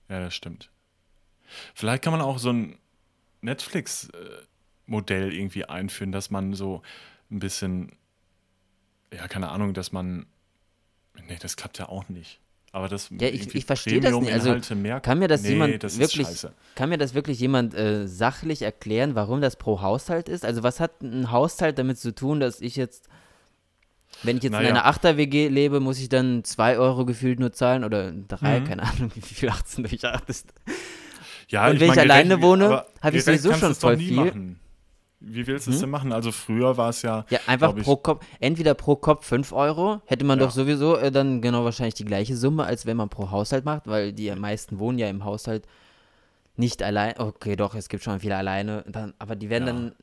[0.10, 0.70] Ja, das stimmt.
[1.74, 2.78] Vielleicht kann man auch so ein
[3.42, 6.82] Netflix-Modell irgendwie einführen, dass man so
[7.30, 7.94] ein bisschen,
[9.14, 10.26] ja, keine Ahnung, dass man,
[11.28, 12.42] nee, das klappt ja auch nicht.
[12.74, 14.32] Aber das ja, ich, ich verstehe das nicht.
[14.32, 14.56] Also
[15.02, 16.28] kann mir das nee, jemand das wirklich,
[16.76, 20.46] kann mir das wirklich jemand äh, sachlich erklären, warum das pro Haushalt ist?
[20.46, 23.10] Also was hat ein Haushalt damit zu tun, dass ich jetzt,
[24.24, 24.70] wenn ich jetzt naja.
[24.70, 28.66] in einer Achter-WG lebe, muss ich dann zwei Euro gefühlt nur zahlen oder drei, mhm.
[28.66, 30.54] keine Ahnung, wie viel 18 durch 8 ist.
[31.50, 34.16] Ja, Und wenn ich, mein, alleine wohne, habe ich sowieso schon voll viel.
[34.16, 34.60] Machen.
[35.24, 35.82] Wie willst du es hm?
[35.82, 36.12] denn machen?
[36.12, 37.26] Also früher war es ja.
[37.30, 40.46] Ja, einfach pro Kopf, entweder pro Kopf 5 Euro, hätte man ja.
[40.46, 43.88] doch sowieso äh, dann genau wahrscheinlich die gleiche Summe, als wenn man pro Haushalt macht,
[43.88, 45.68] weil die meisten wohnen ja im Haushalt
[46.56, 47.20] nicht allein.
[47.20, 49.74] Okay, doch, es gibt schon viele alleine, dann, aber die werden ja.
[49.74, 49.96] dann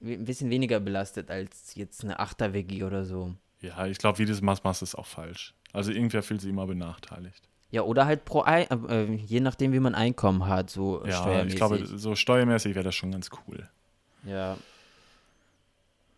[0.00, 3.34] ein bisschen weniger belastet als jetzt eine Achter-WG oder so.
[3.60, 5.54] Ja, ich glaube, wie das machst, machst ist auch falsch.
[5.72, 7.48] Also irgendwer fühlt sich immer benachteiligt.
[7.70, 11.52] Ja, oder halt pro Ei, äh, je nachdem, wie man Einkommen hat, so ja, steuermäßig.
[11.52, 13.68] Ich glaube, so steuermäßig wäre das schon ganz cool.
[14.24, 14.56] Ja.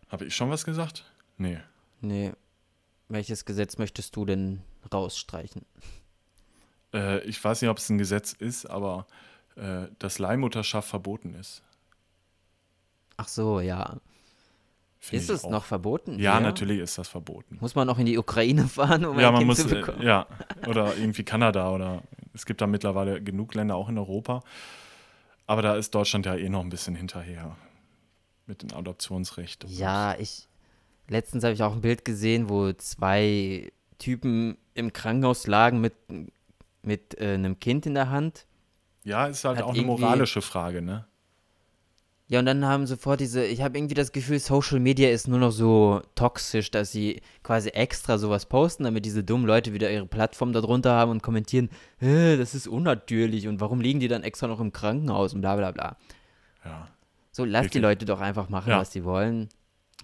[0.09, 1.03] Habe ich schon was gesagt?
[1.37, 1.59] Nee.
[2.01, 2.33] Nee.
[3.09, 5.65] Welches Gesetz möchtest du denn rausstreichen?
[6.93, 9.07] Äh, ich weiß nicht, ob es ein Gesetz ist, aber
[9.55, 11.61] äh, dass Leihmutterschaft verboten ist.
[13.17, 13.97] Ach so, ja.
[14.99, 15.51] Find ist es auch.
[15.51, 16.17] noch verboten?
[16.17, 17.57] Ja, ja, natürlich ist das verboten.
[17.61, 20.01] Muss man auch in die Ukraine fahren, um ja, ein man kind muss, zu bekommen?
[20.01, 20.27] Äh, ja,
[20.67, 22.01] oder irgendwie Kanada oder
[22.33, 24.41] es gibt da mittlerweile genug Länder auch in Europa.
[25.47, 27.55] Aber da ist Deutschland ja eh noch ein bisschen hinterher
[28.47, 29.65] mit dem Adoptionsrecht.
[29.69, 30.47] Ja, ich.
[31.07, 35.93] Letztens habe ich auch ein Bild gesehen, wo zwei Typen im Krankenhaus lagen mit,
[36.81, 38.47] mit äh, einem Kind in der Hand.
[39.03, 41.05] Ja, ist halt Hat auch eine moralische Frage, ne?
[42.27, 45.37] Ja, und dann haben sofort diese, ich habe irgendwie das Gefühl, Social Media ist nur
[45.37, 50.07] noch so toxisch, dass sie quasi extra sowas posten, damit diese dummen Leute wieder ihre
[50.07, 54.59] Plattform darunter haben und kommentieren, das ist unnatürlich und warum liegen die dann extra noch
[54.59, 55.97] im Krankenhaus und bla bla bla.
[56.65, 56.87] Ja.
[57.35, 58.79] So, lass die Leute doch einfach machen, ja.
[58.79, 59.49] was sie wollen.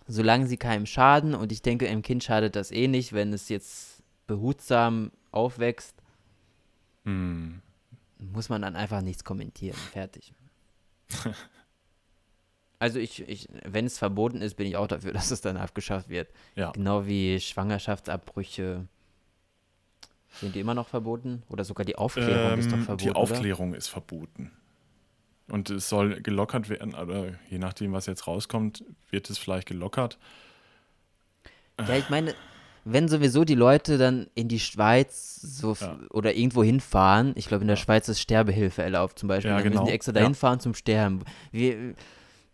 [0.05, 1.33] Solange sie keinem schaden.
[1.33, 5.95] Und ich denke, im Kind schadet das eh nicht, wenn es jetzt behutsam aufwächst.
[7.05, 7.61] Hm.
[8.17, 9.77] Muss man dann einfach nichts kommentieren.
[9.93, 10.33] Fertig.
[12.79, 16.09] also ich, ich, wenn es verboten ist, bin ich auch dafür, dass es dann abgeschafft
[16.09, 16.27] wird.
[16.55, 16.71] Ja.
[16.71, 18.89] Genau wie Schwangerschaftsabbrüche.
[20.41, 21.43] Sind die immer noch verboten?
[21.47, 23.05] Oder sogar die Aufklärung ähm, ist doch ähm, verboten?
[23.05, 23.77] Die Aufklärung oder?
[23.77, 24.51] ist verboten.
[25.51, 30.17] Und es soll gelockert werden, oder je nachdem, was jetzt rauskommt, wird es vielleicht gelockert.
[31.77, 32.33] Ja, ich meine,
[32.85, 35.99] wenn sowieso die Leute dann in die Schweiz so ja.
[36.09, 37.83] oder irgendwo hinfahren, ich glaube in der ja.
[37.83, 39.81] Schweiz ist Sterbehilfe erlaubt zum Beispiel, ja, dann genau.
[39.81, 41.19] müssen die extra dahin fahren zum Sterben.
[41.51, 41.95] Wie,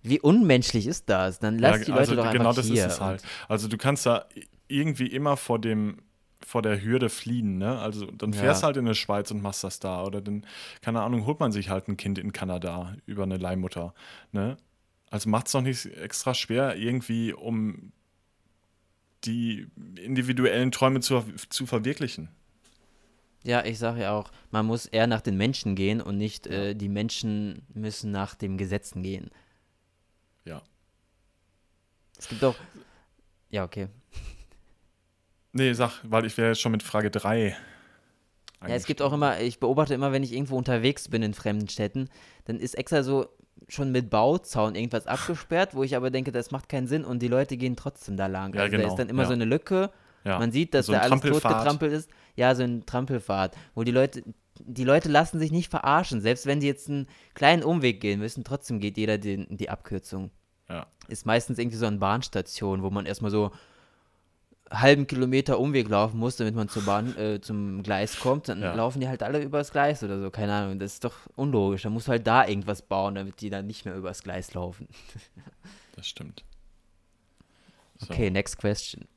[0.01, 1.37] wie unmenschlich ist das?
[1.37, 2.73] Dann lass die Leute also doch genau einfach hier.
[2.73, 3.23] Genau das ist es halt.
[3.47, 4.25] Also du kannst da
[4.67, 5.99] irgendwie immer vor dem
[6.47, 7.77] vor der Hürde fliehen, ne?
[7.77, 8.67] Also dann fährst ja.
[8.67, 10.03] halt in die Schweiz und machst das da.
[10.03, 10.45] Oder dann,
[10.81, 13.93] keine Ahnung, holt man sich halt ein Kind in Kanada über eine Leihmutter,
[14.31, 14.55] ne?
[15.09, 17.91] Also macht es doch nicht extra schwer, irgendwie, um
[19.25, 19.67] die
[20.01, 22.29] individuellen Träume zu, zu verwirklichen.
[23.43, 26.75] Ja, ich sage ja auch, man muss eher nach den Menschen gehen und nicht äh,
[26.75, 29.31] die Menschen müssen nach den Gesetzen gehen.
[30.45, 30.61] Ja.
[32.17, 32.55] Es gibt auch.
[33.49, 33.87] Ja, okay.
[35.57, 37.55] Nee, sag, weil ich wäre jetzt schon mit Frage 3.
[38.61, 41.67] Ja, es gibt auch immer, ich beobachte immer, wenn ich irgendwo unterwegs bin in fremden
[41.67, 42.09] Städten,
[42.45, 43.27] dann ist extra so
[43.67, 47.27] schon mit Bauzaun irgendwas abgesperrt, wo ich aber denke, das macht keinen Sinn und die
[47.27, 48.53] Leute gehen trotzdem da lang.
[48.53, 48.83] Ja, also genau.
[48.83, 49.27] da ist dann immer ja.
[49.27, 49.91] so eine Lücke.
[50.23, 50.37] Ja.
[50.37, 52.09] Man sieht, dass so da alles totgetrampelt ist.
[52.35, 54.23] Ja, so ein Trampelfahrt, wo die Leute,
[54.59, 56.21] die Leute lassen sich nicht verarschen.
[56.21, 60.29] Selbst wenn sie jetzt einen kleinen Umweg gehen müssen, trotzdem geht jeder den, die Abkürzung.
[60.69, 60.85] Ja.
[61.07, 63.51] Ist meistens irgendwie so eine Bahnstation, wo man erstmal so
[64.69, 68.73] halben Kilometer Umweg laufen muss, damit man zur Bahn, äh, zum Gleis kommt, dann ja.
[68.73, 70.79] laufen die halt alle übers Gleis oder so, keine Ahnung.
[70.79, 71.83] Das ist doch unlogisch.
[71.83, 74.87] Da musst du halt da irgendwas bauen, damit die dann nicht mehr übers Gleis laufen.
[75.95, 76.43] das stimmt.
[77.97, 78.13] So.
[78.13, 79.07] Okay, next question.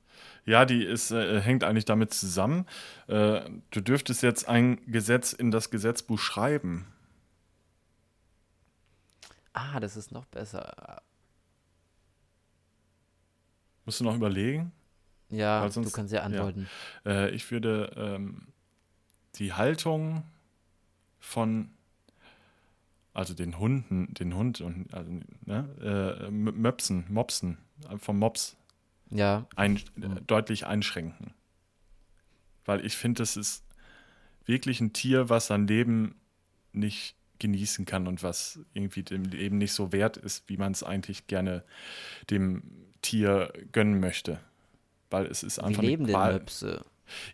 [0.45, 2.67] Ja, die ist, äh, hängt eigentlich damit zusammen.
[3.09, 6.87] Äh, du dürftest jetzt ein Gesetz in das Gesetzbuch schreiben.
[9.53, 11.03] Ah, das ist noch besser.
[13.85, 14.73] Musst du noch überlegen?
[15.31, 16.69] Ja, sonst, du kannst ja antworten.
[17.05, 17.27] Ja.
[17.27, 18.49] Äh, ich würde ähm,
[19.37, 20.25] die Haltung
[21.19, 21.71] von,
[23.15, 25.11] also den Hunden, den Hund und also,
[25.45, 28.57] ne, äh, Möpsen, Mopsen, äh, vom Mops
[29.11, 29.47] ja.
[29.57, 31.33] ein, äh, deutlich einschränken.
[32.65, 33.65] Weil ich finde, das ist
[34.45, 36.17] wirklich ein Tier, was sein Leben
[36.73, 40.83] nicht genießen kann und was irgendwie dem Leben nicht so wert ist, wie man es
[40.83, 41.65] eigentlich gerne
[42.31, 42.63] dem
[43.03, 44.41] Tier gönnen möchte.
[45.11, 45.83] Weil es ist einfach.
[45.83, 46.85] Wie leben denn Möpse?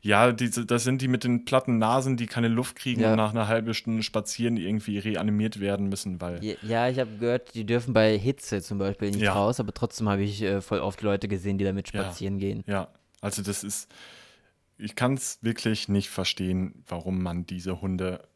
[0.00, 3.10] Ja, diese, das sind die mit den platten Nasen, die keine Luft kriegen ja.
[3.10, 6.42] und nach einer halben Stunde spazieren irgendwie reanimiert werden müssen, weil.
[6.62, 9.34] Ja, ich habe gehört, die dürfen bei Hitze zum Beispiel nicht ja.
[9.34, 12.48] raus, aber trotzdem habe ich äh, voll oft Leute gesehen, die damit spazieren ja.
[12.48, 12.64] gehen.
[12.66, 12.88] Ja,
[13.20, 13.90] also das ist.
[14.78, 18.28] Ich kann es wirklich nicht verstehen, warum man diese Hunde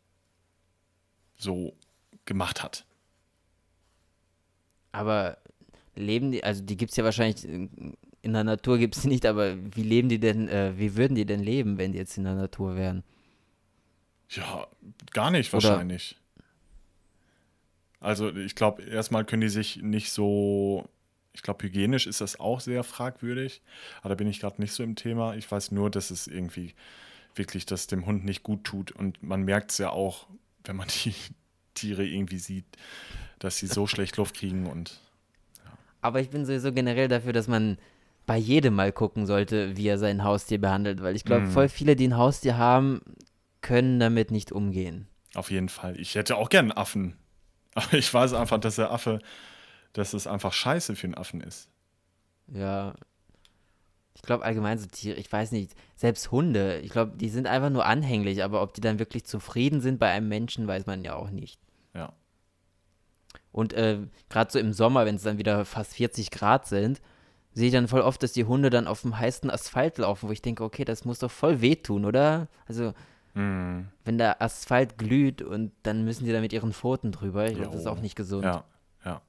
[1.37, 1.77] so
[2.25, 2.87] gemacht hat.
[4.93, 5.37] Aber
[5.95, 7.47] leben die, also die gibt es ja wahrscheinlich,
[8.23, 11.25] in der Natur gibt es nicht, aber wie leben die denn, äh, wie würden die
[11.25, 13.03] denn leben, wenn die jetzt in der Natur wären?
[14.31, 14.67] Ja,
[15.13, 16.17] gar nicht Oder wahrscheinlich.
[17.99, 20.89] Also ich glaube, erstmal können die sich nicht so,
[21.33, 23.63] ich glaube, hygienisch ist das auch sehr fragwürdig,
[24.01, 25.35] aber da bin ich gerade nicht so im Thema.
[25.35, 26.75] Ich weiß nur, dass es irgendwie
[27.35, 30.29] wirklich das dem Hund nicht gut tut und man merkt es ja auch,
[30.65, 31.15] wenn man die
[31.75, 32.67] Tiere irgendwie sieht,
[33.39, 35.01] dass sie so schlecht Luft kriegen und.
[36.03, 37.77] Aber ich bin sowieso generell dafür, dass man
[38.31, 41.51] bei jedem mal gucken sollte, wie er sein Haustier behandelt, weil ich glaube, mm.
[41.51, 43.01] voll viele, die ein Haustier haben,
[43.61, 45.09] können damit nicht umgehen.
[45.35, 45.99] Auf jeden Fall.
[45.99, 47.17] Ich hätte auch gern einen Affen.
[47.75, 49.19] Aber ich weiß einfach, dass der Affe,
[49.95, 51.71] dass es einfach scheiße für einen Affen ist.
[52.47, 52.95] Ja,
[54.15, 57.71] ich glaube allgemein so Tiere, ich weiß nicht, selbst Hunde, ich glaube, die sind einfach
[57.71, 61.17] nur anhänglich, aber ob die dann wirklich zufrieden sind bei einem Menschen, weiß man ja
[61.17, 61.59] auch nicht.
[61.97, 62.13] Ja.
[63.51, 67.01] Und äh, gerade so im Sommer, wenn es dann wieder fast 40 Grad sind,
[67.55, 70.33] sehe ich dann voll oft, dass die Hunde dann auf dem heißen Asphalt laufen, wo
[70.33, 72.49] ich denke, okay, das muss doch voll wehtun, oder?
[72.67, 72.95] Also,
[73.35, 73.81] mm.
[74.05, 77.73] wenn der Asphalt glüht und dann müssen die da mit ihren Pfoten drüber, ich glaube,
[77.73, 78.45] das ist auch nicht gesund.
[78.45, 78.65] Ja,
[79.05, 79.21] ja.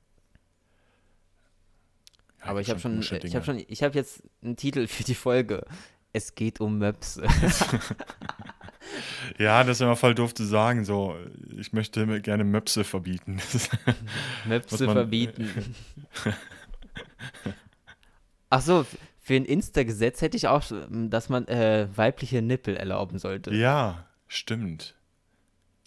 [2.42, 5.66] Aber ich habe schon, ich habe schon, ich habe jetzt einen Titel für die Folge.
[6.14, 7.24] Es geht um Möpse.
[9.38, 10.84] ja, das ist immer voll doof zu sagen.
[10.84, 11.16] So,
[11.56, 13.40] ich möchte gerne Möpse verbieten.
[14.46, 15.74] Möpse verbieten.
[18.52, 18.86] Ach so,
[19.22, 23.56] für ein Insta-Gesetz hätte ich auch, dass man äh, weibliche Nippel erlauben sollte.
[23.56, 24.96] Ja, stimmt.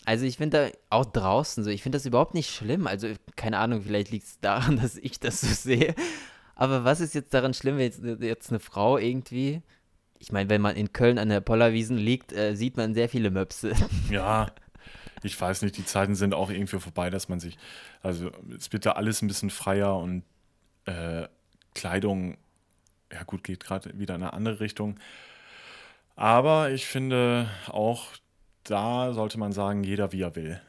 [0.07, 2.87] Also ich finde da auch draußen so, ich finde das überhaupt nicht schlimm.
[2.87, 5.95] Also keine Ahnung, vielleicht liegt es daran, dass ich das so sehe.
[6.55, 9.61] Aber was ist jetzt daran schlimm, wenn jetzt, jetzt eine Frau irgendwie.
[10.19, 13.31] Ich meine, wenn man in Köln an der Pollerwiesen liegt, äh, sieht man sehr viele
[13.31, 13.75] Möpse.
[14.11, 14.47] Ja,
[15.23, 17.59] ich weiß nicht, die Zeiten sind auch irgendwie vorbei, dass man sich.
[18.03, 20.23] Also, es wird da alles ein bisschen freier und
[20.87, 21.27] äh,
[21.75, 22.37] Kleidung,
[23.15, 25.01] ja gut, geht gerade wieder in eine andere Richtung.
[26.17, 28.09] Aber ich finde auch,
[28.65, 30.61] da sollte man sagen, jeder wie er will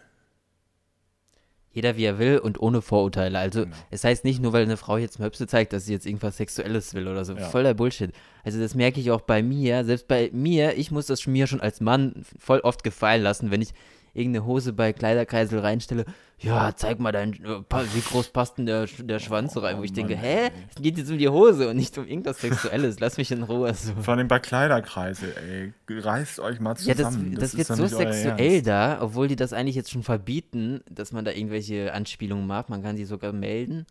[1.75, 3.37] jeder wie er will und ohne Vorurteile.
[3.37, 3.75] Also genau.
[3.91, 6.93] es heißt nicht nur, weil eine Frau jetzt Möpse zeigt, dass sie jetzt irgendwas Sexuelles
[6.93, 7.33] will oder so.
[7.33, 7.49] Ja.
[7.49, 8.13] Voller Bullshit.
[8.45, 9.83] Also das merke ich auch bei mir.
[9.83, 13.61] Selbst bei mir, ich muss das mir schon als Mann voll oft gefallen lassen, wenn
[13.61, 13.73] ich
[14.15, 16.05] irgendeine Hose bei Kleiderkreisel reinstelle,
[16.39, 19.93] ja, zeig mal dein, äh, wie groß passt denn der, der Schwanz rein, wo ich
[19.93, 23.31] denke, hä, es geht jetzt um die Hose und nicht um irgendwas Sexuelles, lass mich
[23.31, 23.73] in Ruhe.
[23.73, 23.93] So.
[24.01, 27.33] Vor allem bei Kleiderkreisel, ey, reißt euch mal zusammen.
[27.33, 30.81] Ja, das, das, das wird so sexuell da, obwohl die das eigentlich jetzt schon verbieten,
[30.89, 33.85] dass man da irgendwelche Anspielungen macht, man kann sie sogar melden.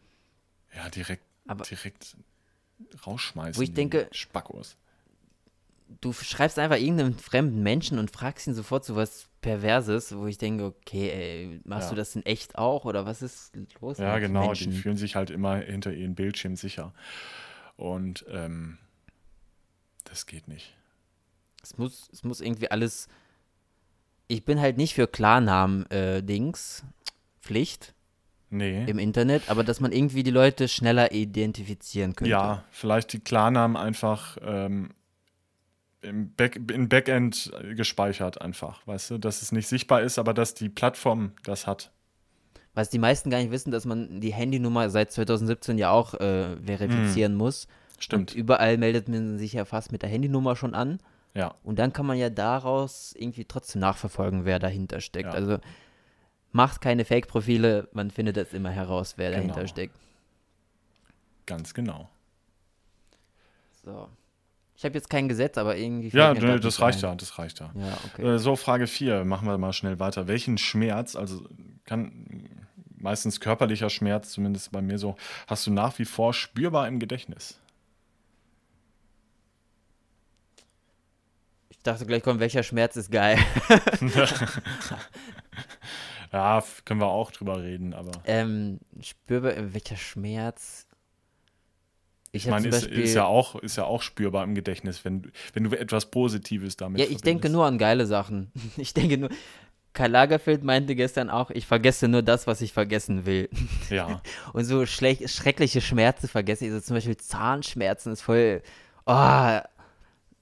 [0.75, 2.17] Ja, direkt, Aber direkt
[3.07, 3.59] rausschmeißen.
[3.59, 4.77] Wo ich denke, Spackos
[6.01, 10.39] du schreibst einfach irgendeinen fremden Menschen und fragst ihn sofort so was Perverses, wo ich
[10.39, 11.91] denke, okay, ey, machst ja.
[11.91, 13.99] du das in echt auch oder was ist los?
[13.99, 14.73] Ja, genau, Menschen?
[14.73, 16.95] die fühlen sich halt immer hinter ihren Bildschirm sicher.
[17.77, 18.79] Und ähm,
[20.05, 20.75] das geht nicht.
[21.63, 23.07] Es muss, es muss irgendwie alles.
[24.29, 27.07] Ich bin halt nicht für Klarnamen-Dings, äh,
[27.43, 27.95] Pflicht.
[28.49, 28.85] Nee.
[28.87, 32.31] Im Internet, aber dass man irgendwie die Leute schneller identifizieren könnte.
[32.31, 34.95] Ja, vielleicht die Klarnamen einfach ähm,
[36.05, 40.55] im, Back, im Backend gespeichert einfach, weißt du, dass es nicht sichtbar ist, aber dass
[40.55, 41.90] die Plattform das hat.
[42.75, 46.57] Was die meisten gar nicht wissen, dass man die Handynummer seit 2017 ja auch äh,
[46.57, 47.38] verifizieren hm.
[47.38, 47.69] muss.
[47.99, 48.33] Stimmt.
[48.33, 50.99] Und überall meldet man sich ja fast mit der Handynummer schon an.
[51.35, 51.55] Ja.
[51.62, 55.33] Und dann kann man ja daraus irgendwie trotzdem nachverfolgen, wer dahinter steckt.
[55.33, 55.35] Ja.
[55.35, 55.59] Also
[56.53, 59.43] macht keine Fake-Profile, man findet das immer heraus, wer genau.
[59.43, 59.97] dahinter steckt.
[61.47, 62.09] Ganz genau.
[63.85, 64.09] So.
[64.77, 66.09] Ich habe jetzt kein Gesetz, aber irgendwie.
[66.17, 67.71] Ja, das, das reicht ja, das reicht ja.
[67.75, 68.35] ja okay.
[68.35, 70.27] Äh, so, Frage 4, machen wir mal schnell weiter.
[70.27, 71.47] Welchen Schmerz, also
[71.85, 72.49] kann
[72.97, 77.61] meistens körperlicher Schmerz, zumindest bei mir so, hast du nach wie vor spürbar im Gedächtnis?
[81.85, 83.39] dachte gleich, komm, welcher Schmerz ist geil?
[86.33, 88.11] ja, können wir auch drüber reden, aber.
[88.25, 90.84] Ähm, spürbar, welcher Schmerz?
[92.35, 95.79] Ich, meine, ist, ist, ja auch, ist ja auch spürbar im Gedächtnis, wenn, wenn du
[95.79, 97.27] etwas Positives damit Ja, ich verbindest.
[97.27, 98.51] denke nur an geile Sachen.
[98.77, 99.31] Ich denke nur.
[99.92, 103.49] Karl Lagerfeld meinte gestern auch, ich vergesse nur das, was ich vergessen will.
[103.88, 104.20] Ja.
[104.53, 106.73] Und so schreckliche Schmerzen vergesse ich.
[106.73, 108.62] Also zum Beispiel Zahnschmerzen ist voll.
[109.07, 109.61] Oh,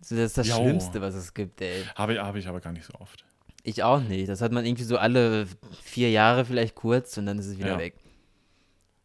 [0.01, 0.57] das ist das jo.
[0.57, 1.85] Schlimmste, was es gibt, ey.
[1.95, 3.27] Habe ich, hab ich aber gar nicht so oft.
[3.63, 4.31] Ich auch nicht.
[4.31, 5.47] Das hat man irgendwie so alle
[5.83, 7.79] vier Jahre vielleicht kurz und dann ist es wieder ja.
[7.79, 7.95] weg.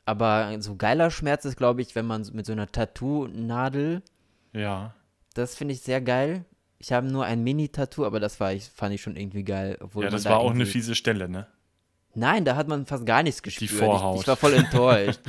[0.07, 4.01] Aber so geiler Schmerz ist, glaube ich, wenn man mit so einer Tattoo-Nadel.
[4.53, 4.95] Ja.
[5.33, 6.45] Das finde ich sehr geil.
[6.79, 9.77] Ich habe nur ein Mini-Tattoo, aber das war ich, fand ich schon irgendwie geil.
[9.95, 11.47] ja, das da war auch eine fiese Stelle, ne?
[12.15, 13.69] Nein, da hat man fast gar nichts gespürt.
[13.69, 14.15] Die Vorhaut.
[14.15, 15.19] Ich, ich war voll enttäuscht.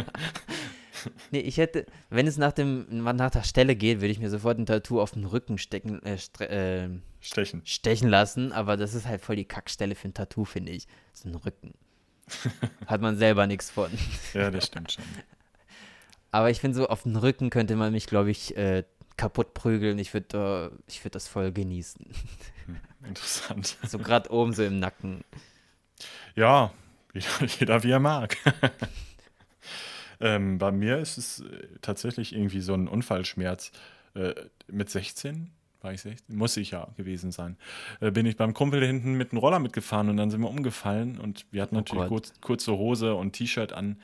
[1.30, 4.58] nee, ich hätte, wenn es nach, dem, nach der Stelle geht, würde ich mir sofort
[4.58, 6.88] ein Tattoo auf den Rücken stecken, äh, äh,
[7.20, 7.60] stechen.
[7.66, 10.88] stechen lassen, aber das ist halt voll die Kackstelle für ein Tattoo, finde ich.
[11.12, 11.74] So ein Rücken.
[12.86, 13.90] Hat man selber nichts von.
[14.32, 15.04] Ja, das stimmt schon.
[16.30, 18.84] Aber ich finde, so auf den Rücken könnte man mich, glaube ich, äh,
[19.16, 19.98] kaputt prügeln.
[19.98, 22.06] Ich würde äh, ich würd das voll genießen.
[22.66, 23.76] Hm, interessant.
[23.86, 25.22] So gerade oben so im Nacken.
[26.34, 26.72] Ja,
[27.14, 28.36] jeder, jeder wie er mag.
[30.20, 33.70] ähm, bei mir ist es äh, tatsächlich irgendwie so ein Unfallschmerz.
[34.14, 34.34] Äh,
[34.68, 35.50] mit 16
[35.84, 37.56] war ich 16, muss ich ja gewesen sein,
[38.00, 41.18] äh, bin ich beim Kumpel hinten mit einem Roller mitgefahren und dann sind wir umgefallen
[41.18, 43.98] und wir hatten oh natürlich kurz, kurze Hose und T-Shirt an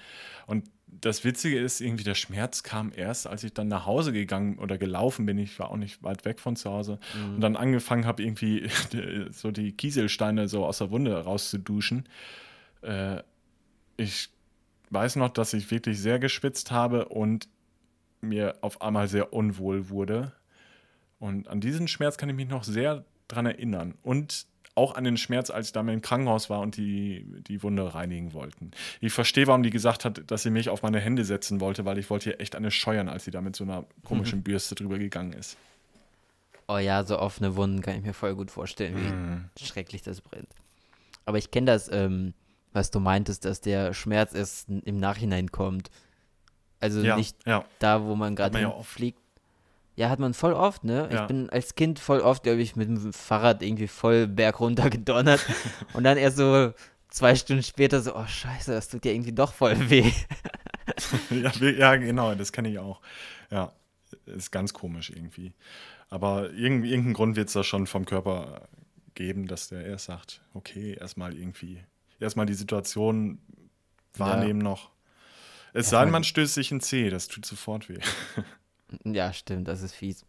[0.47, 4.59] und das Witzige ist, irgendwie der Schmerz kam erst, als ich dann nach Hause gegangen
[4.59, 5.39] oder gelaufen bin.
[5.39, 6.99] Ich war auch nicht weit weg von zu Hause.
[7.15, 7.35] Mhm.
[7.37, 8.69] Und dann angefangen habe, irgendwie
[9.31, 12.09] so die Kieselsteine so aus der Wunde rauszuduschen.
[12.83, 13.23] Äh,
[13.97, 14.31] ich
[14.91, 17.49] weiß noch, dass ich wirklich sehr geschwitzt habe und
[18.21, 20.33] mir auf einmal sehr unwohl wurde.
[21.21, 23.95] Und an diesen Schmerz kann ich mich noch sehr dran erinnern.
[24.03, 27.95] Und auch an den Schmerz, als ich da im Krankenhaus war und die, die Wunde
[27.95, 28.71] reinigen wollten.
[29.01, 31.99] Ich verstehe, warum die gesagt hat, dass sie mich auf meine Hände setzen wollte, weil
[31.99, 34.45] ich wollte ihr echt eine scheuern, als sie da mit so einer komischen mhm.
[34.45, 35.57] Bürste drüber gegangen ist.
[36.67, 39.51] Oh ja, so offene Wunden kann ich mir voll gut vorstellen, wie mm.
[39.61, 40.47] schrecklich das brennt.
[41.25, 42.33] Aber ich kenne das, ähm,
[42.73, 45.91] was du meintest, dass der Schmerz erst im Nachhinein kommt.
[46.79, 47.65] Also ja, nicht ja.
[47.81, 49.19] da, wo man gerade ja fliegt,
[50.01, 51.11] ja, hat man voll oft, ne?
[51.13, 51.21] Ja.
[51.21, 55.45] Ich bin als Kind voll oft, glaube ich, mit dem Fahrrad irgendwie voll bergunter gedonnert
[55.93, 56.73] und dann erst so
[57.11, 60.11] zwei Stunden später so, oh scheiße, das tut ja irgendwie doch voll weh.
[61.31, 63.03] ja, ja, genau, das kenne ich auch.
[63.51, 63.75] Ja,
[64.25, 65.53] ist ganz komisch irgendwie.
[66.09, 68.69] Aber irgend, irgendeinen Grund wird es da schon vom Körper
[69.13, 71.85] geben, dass der erst sagt, okay, erstmal irgendwie,
[72.21, 73.39] erstmal die Situation
[74.17, 74.71] wahrnehmen ja.
[74.71, 74.93] noch.
[75.75, 78.01] Es sei denn, man stößt sich in C, das tut sofort weh.
[79.05, 80.25] Ja, stimmt, das ist fies.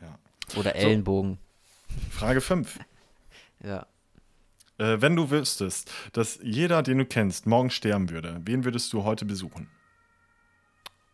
[0.00, 0.18] Ja.
[0.58, 1.38] Oder Ellenbogen.
[1.88, 2.78] So, Frage 5.
[3.64, 3.86] ja.
[4.78, 9.04] Äh, wenn du wüsstest, dass jeder, den du kennst, morgen sterben würde, wen würdest du
[9.04, 9.68] heute besuchen?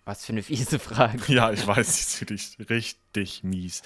[0.04, 1.20] Was für eine fiese Frage.
[1.32, 3.82] Ja, ich weiß, die ist wirklich richtig mies.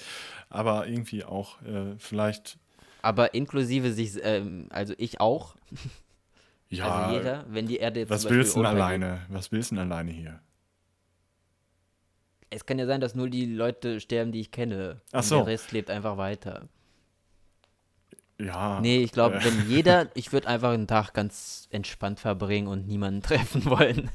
[0.49, 2.57] Aber irgendwie auch äh, vielleicht.
[3.03, 5.55] Aber inklusive sich, ähm, also ich auch.
[6.69, 6.89] Ja.
[6.89, 9.21] Also jeder, wenn die Erde jetzt Was willst du alleine?
[9.29, 10.41] Was willst du denn alleine hier?
[12.49, 15.01] Es kann ja sein, dass nur die Leute sterben, die ich kenne.
[15.11, 15.39] Ach so.
[15.39, 16.69] Und der Rest lebt einfach weiter.
[18.39, 18.79] Ja.
[18.81, 19.43] Nee, ich glaube, äh.
[19.43, 24.09] wenn jeder, ich würde einfach einen Tag ganz entspannt verbringen und niemanden treffen wollen.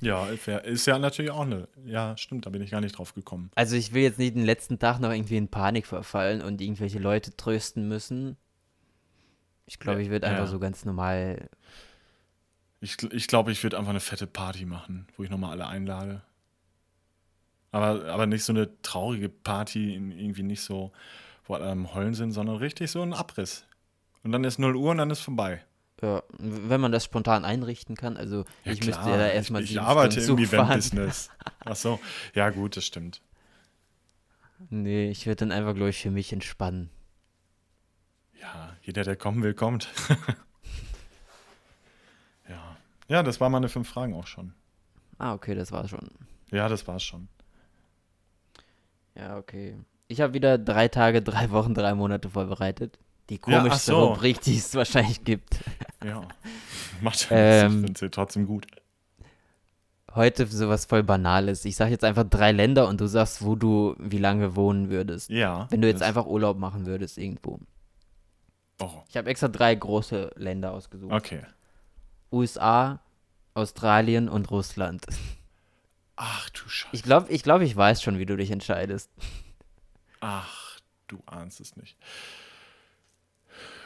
[0.00, 1.68] ja, ist ja natürlich auch eine.
[1.84, 3.50] Ja, stimmt, da bin ich gar nicht drauf gekommen.
[3.54, 6.98] Also ich will jetzt nicht den letzten Tag noch irgendwie in Panik verfallen und irgendwelche
[6.98, 8.36] Leute trösten müssen.
[9.66, 10.32] Ich glaube, ich würde ja.
[10.32, 11.48] einfach so ganz normal.
[12.80, 16.22] Ich, ich glaube, ich würde einfach eine fette Party machen, wo ich nochmal alle einlade.
[17.76, 20.92] Aber, aber nicht so eine traurige Party, irgendwie nicht so,
[21.44, 23.66] wo alle am Heulen sind, sondern richtig so ein Abriss.
[24.22, 25.62] Und dann ist 0 Uhr und dann ist vorbei.
[26.00, 28.16] Ja, wenn man das spontan einrichten kann.
[28.16, 28.96] Also ja, ich klar.
[28.96, 31.28] müsste ja da erstmal Ich, ich arbeite im Event-Business.
[31.66, 32.00] Ach so,
[32.34, 33.20] ja gut, das stimmt.
[34.70, 36.88] Nee, ich würde dann einfach, glaube ich, für mich entspannen.
[38.40, 39.90] Ja, jeder, der kommen will, kommt.
[42.48, 42.76] ja.
[43.08, 44.54] Ja, das waren meine fünf Fragen auch schon.
[45.18, 46.10] Ah, okay, das war's schon.
[46.50, 47.28] Ja, das war's schon.
[49.16, 49.76] Ja, okay.
[50.08, 52.98] Ich habe wieder drei Tage, drei Wochen, drei Monate vorbereitet.
[53.28, 54.04] Die komischste ja, so.
[54.08, 55.58] Rubrik, die es wahrscheinlich gibt.
[56.04, 56.28] Ja.
[57.00, 58.66] Macht ja ähm, Ich finde trotzdem gut.
[60.14, 61.64] Heute sowas voll Banales.
[61.64, 65.28] Ich sage jetzt einfach drei Länder und du sagst, wo du wie lange wohnen würdest.
[65.28, 65.66] Ja.
[65.70, 67.58] Wenn du jetzt einfach Urlaub machen würdest irgendwo.
[68.80, 68.90] Oh.
[69.08, 71.12] Ich habe extra drei große Länder ausgesucht.
[71.12, 71.40] Okay.
[72.32, 73.00] USA,
[73.54, 75.06] Australien und Russland.
[76.16, 76.96] Ach du Scheiße.
[76.96, 79.10] Ich glaube, ich, glaub, ich weiß schon, wie du dich entscheidest.
[80.20, 80.66] Ach
[81.08, 81.96] Du ahnst es nicht.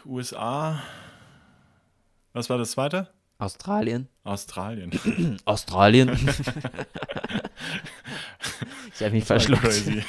[0.07, 0.83] USA.
[2.33, 3.11] Was war das zweite?
[3.39, 4.09] Australien.
[4.25, 5.39] Australien.
[5.45, 6.11] Australien.
[8.95, 9.67] ich habe mich verschluckt.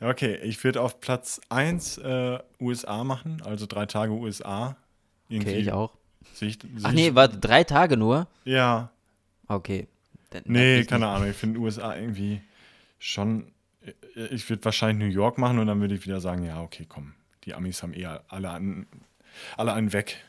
[0.00, 4.76] Okay, ich würde auf Platz 1 äh, USA machen, also drei Tage USA.
[5.28, 5.97] Irgendwie okay, ich auch.
[6.34, 8.26] Sicht, Sicht, Ach nee, warte, drei Tage nur?
[8.44, 8.90] Ja.
[9.48, 9.88] Okay.
[10.30, 11.14] Dann, nee, keine nicht.
[11.14, 11.30] Ahnung.
[11.30, 12.40] Ich finde USA irgendwie
[12.98, 13.50] schon.
[14.30, 17.14] Ich würde wahrscheinlich New York machen und dann würde ich wieder sagen: Ja, okay, komm.
[17.44, 18.86] Die Amis haben eher alle, an,
[19.56, 20.22] alle einen weg.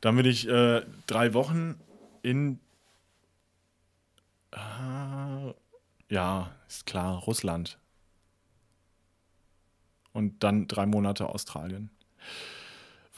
[0.00, 1.78] Dann würde ich äh, drei Wochen
[2.22, 2.58] in.
[4.52, 5.52] Äh,
[6.08, 7.78] ja, ist klar, Russland.
[10.12, 11.90] Und dann drei Monate Australien.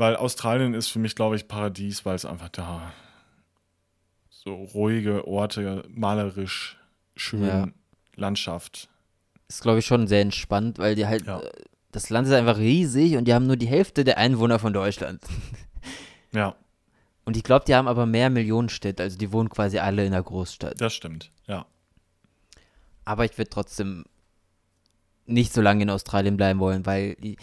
[0.03, 2.93] Weil Australien ist für mich, glaube ich, Paradies, weil es einfach da
[4.29, 6.77] so ruhige Orte, malerisch,
[7.15, 7.69] schön, ja.
[8.17, 8.89] Landschaft.
[9.47, 11.39] Ist, glaube ich, schon sehr entspannt, weil die halt, ja.
[11.39, 11.53] Äh,
[11.93, 15.23] das Land ist einfach riesig und die haben nur die Hälfte der Einwohner von Deutschland.
[16.33, 16.57] Ja.
[17.25, 20.23] Und ich glaube, die haben aber mehr Millionenstädte, also die wohnen quasi alle in der
[20.23, 20.81] Großstadt.
[20.81, 21.67] Das stimmt, ja.
[23.05, 24.07] Aber ich würde trotzdem
[25.27, 27.37] nicht so lange in Australien bleiben wollen, weil die,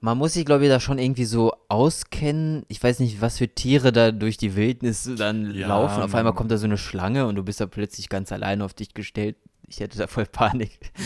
[0.00, 2.64] man muss sich, glaube ich, da schon irgendwie so auskennen.
[2.68, 6.02] Ich weiß nicht, was für Tiere da durch die Wildnis dann ja, laufen.
[6.02, 8.74] Auf einmal kommt da so eine Schlange und du bist da plötzlich ganz alleine auf
[8.74, 9.36] dich gestellt.
[9.66, 10.78] Ich hätte da voll Panik.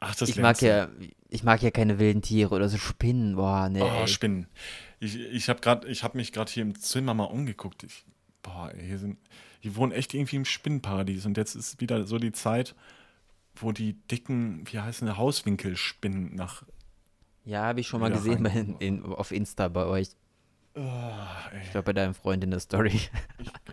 [0.00, 0.88] Ach, das ich mag ja,
[1.28, 3.36] ich mag ja keine wilden Tiere oder so Spinnen.
[3.36, 3.82] Boah, nee.
[3.82, 4.08] Oh, ey.
[4.08, 4.46] Spinnen.
[4.98, 7.82] Ich, ich habe gerade, ich habe mich gerade hier im Zimmer mal umgeguckt.
[7.82, 8.04] Ich,
[8.42, 9.18] boah, ey, hier sind,
[9.60, 12.74] hier wohnen echt irgendwie im Spinnenparadies und jetzt ist wieder so die Zeit,
[13.54, 16.62] wo die dicken, wie heißen die, Hauswinkelspinnen nach
[17.50, 20.10] ja, habe ich schon mal gesehen in, in, auf Insta bei euch.
[20.76, 20.80] Oh,
[21.64, 22.92] ich glaube, bei deinem Freund in der Story.
[22.94, 23.10] Ich,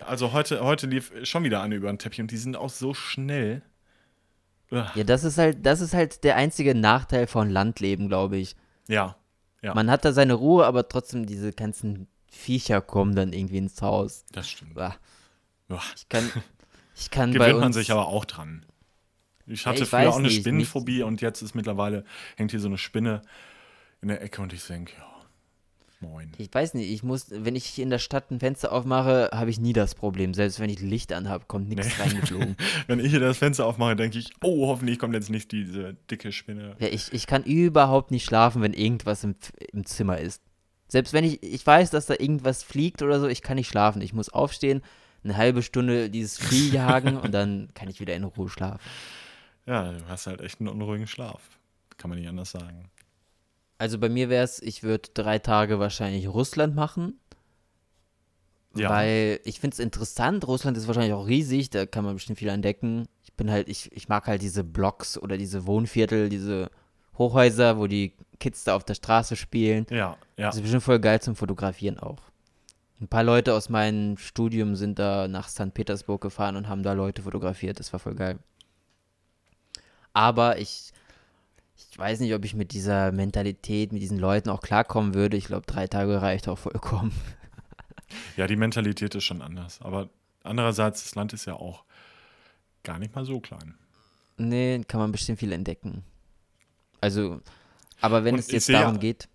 [0.03, 2.95] also heute, heute lief schon wieder eine über den Teppich und die sind auch so
[2.95, 3.61] schnell.
[4.71, 8.55] Ja, das ist halt, das ist halt der einzige Nachteil von Landleben, glaube ich.
[8.87, 9.15] Ja,
[9.61, 9.75] ja.
[9.75, 14.25] Man hat da seine Ruhe, aber trotzdem diese ganzen Viecher kommen dann irgendwie ins Haus.
[14.31, 14.73] Das stimmt.
[14.73, 14.95] Bah.
[15.95, 16.31] Ich kann,
[16.95, 18.65] ich kann Gewöhnt bei uns, man sich aber auch dran.
[19.45, 21.03] Ich hatte ja, ich früher auch eine nicht, Spinnenphobie nicht.
[21.03, 22.03] und jetzt ist mittlerweile,
[22.35, 23.21] hängt hier so eine Spinne
[24.01, 25.17] in der Ecke und ich denke, ja,
[25.99, 26.31] moin.
[26.37, 29.59] Ich weiß nicht, ich muss, wenn ich in der Stadt ein Fenster aufmache, habe ich
[29.59, 30.33] nie das Problem.
[30.33, 32.03] Selbst wenn ich Licht anhabe, kommt nichts nee.
[32.03, 32.55] reingeflogen.
[32.87, 36.31] wenn ich hier das Fenster aufmache, denke ich, oh, hoffentlich kommt jetzt nicht diese dicke
[36.31, 36.75] Spinne.
[36.79, 39.35] Ja, ich, ich kann überhaupt nicht schlafen, wenn irgendwas im,
[39.71, 40.41] im Zimmer ist.
[40.87, 44.01] Selbst wenn ich, ich weiß, dass da irgendwas fliegt oder so, ich kann nicht schlafen.
[44.01, 44.81] Ich muss aufstehen,
[45.23, 48.79] eine halbe Stunde dieses Vieh jagen und dann kann ich wieder in Ruhe schlafen.
[49.65, 51.41] Ja, du hast halt echt einen unruhigen Schlaf.
[51.97, 52.89] Kann man nicht anders sagen.
[53.77, 57.19] Also bei mir wäre es, ich würde drei Tage wahrscheinlich Russland machen.
[58.75, 58.89] Ja.
[58.89, 60.47] Weil ich finde es interessant.
[60.47, 63.07] Russland ist wahrscheinlich auch riesig, da kann man bestimmt viel entdecken.
[63.23, 66.69] Ich bin halt, ich, ich mag halt diese Blocks oder diese Wohnviertel, diese
[67.17, 69.87] Hochhäuser, wo die Kids da auf der Straße spielen.
[69.89, 70.47] Ja, ja.
[70.47, 72.21] Das ist bestimmt voll geil zum Fotografieren auch.
[72.99, 75.73] Ein paar Leute aus meinem Studium sind da nach St.
[75.73, 77.79] Petersburg gefahren und haben da Leute fotografiert.
[77.79, 78.39] Das war voll geil.
[80.13, 80.91] Aber ich
[81.77, 85.37] ich weiß nicht, ob ich mit dieser Mentalität, mit diesen Leuten auch klarkommen würde.
[85.37, 87.11] Ich glaube, drei Tage reicht auch vollkommen.
[88.35, 89.81] Ja, die Mentalität ist schon anders.
[89.81, 90.09] Aber
[90.43, 91.83] andererseits, das Land ist ja auch
[92.83, 93.75] gar nicht mal so klein.
[94.37, 96.03] Nee, kann man bestimmt viel entdecken.
[97.01, 97.41] Also,
[98.01, 99.27] aber wenn Und es jetzt darum geht,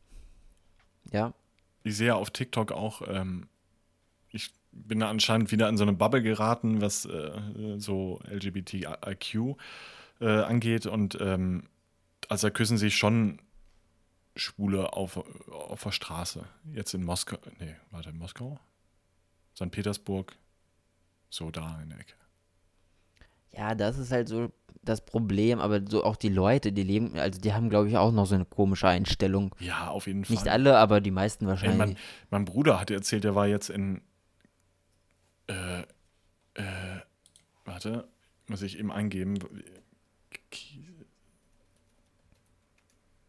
[1.13, 1.35] ja.
[1.85, 3.49] Ich sehe auf TikTok auch, ähm,
[4.31, 7.33] ich bin da anscheinend wieder in so eine Bubble geraten, was äh,
[7.77, 9.57] so LGBTIQ
[10.21, 10.87] äh, angeht.
[10.87, 11.65] Und ähm,
[12.29, 13.41] also da küssen sich schon
[14.37, 15.17] Schwule auf,
[15.51, 16.45] auf der Straße.
[16.73, 18.59] Jetzt in Moskau, nee, warte, in Moskau?
[19.55, 19.71] St.
[19.71, 20.35] Petersburg,
[21.29, 22.15] so da in der Ecke.
[23.53, 24.51] Ja, das ist halt so
[24.83, 28.11] das Problem, aber so auch die Leute, die leben, also die haben, glaube ich, auch
[28.11, 29.55] noch so eine komische Einstellung.
[29.61, 30.35] Ja, auf jeden Fall.
[30.35, 31.81] Nicht alle, aber die meisten wahrscheinlich.
[31.81, 31.97] Ey, mein,
[32.31, 34.01] mein, Bruder hat erzählt, der war jetzt in,
[35.47, 35.83] äh,
[36.55, 37.01] äh,
[37.65, 38.09] warte,
[38.49, 39.39] muss ich eben eingeben,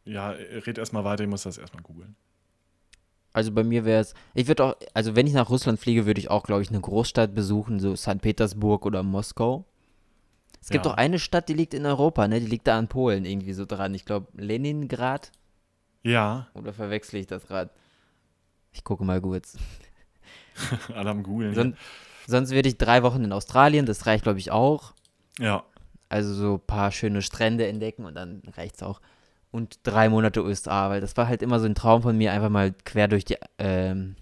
[0.06, 2.16] ja, red erstmal weiter, ich muss das erstmal googeln.
[3.34, 6.20] Also bei mir wäre es, ich würde auch, also wenn ich nach Russland fliege, würde
[6.20, 8.22] ich auch, glaube ich, eine Großstadt besuchen, so St.
[8.22, 9.66] Petersburg oder Moskau.
[10.62, 10.92] Es gibt ja.
[10.92, 12.40] doch eine Stadt, die liegt in Europa, ne?
[12.40, 13.94] Die liegt da an Polen irgendwie so dran.
[13.96, 15.32] Ich glaube, Leningrad.
[16.04, 16.48] Ja.
[16.54, 17.72] Oder verwechsel ich das gerade?
[18.72, 19.58] Ich gucke mal kurz.
[20.94, 21.54] Alle am googeln.
[21.54, 21.76] Son
[22.28, 24.94] sonst würde ich drei Wochen in Australien, das reicht, glaube ich, auch.
[25.40, 25.66] Ja.
[26.08, 29.02] Also so ein paar schöne Strände entdecken und dann reicht es auch
[29.54, 32.50] und drei Monate USA, weil das war halt immer so ein Traum von mir, einfach
[32.50, 34.16] mal quer durch die ähm,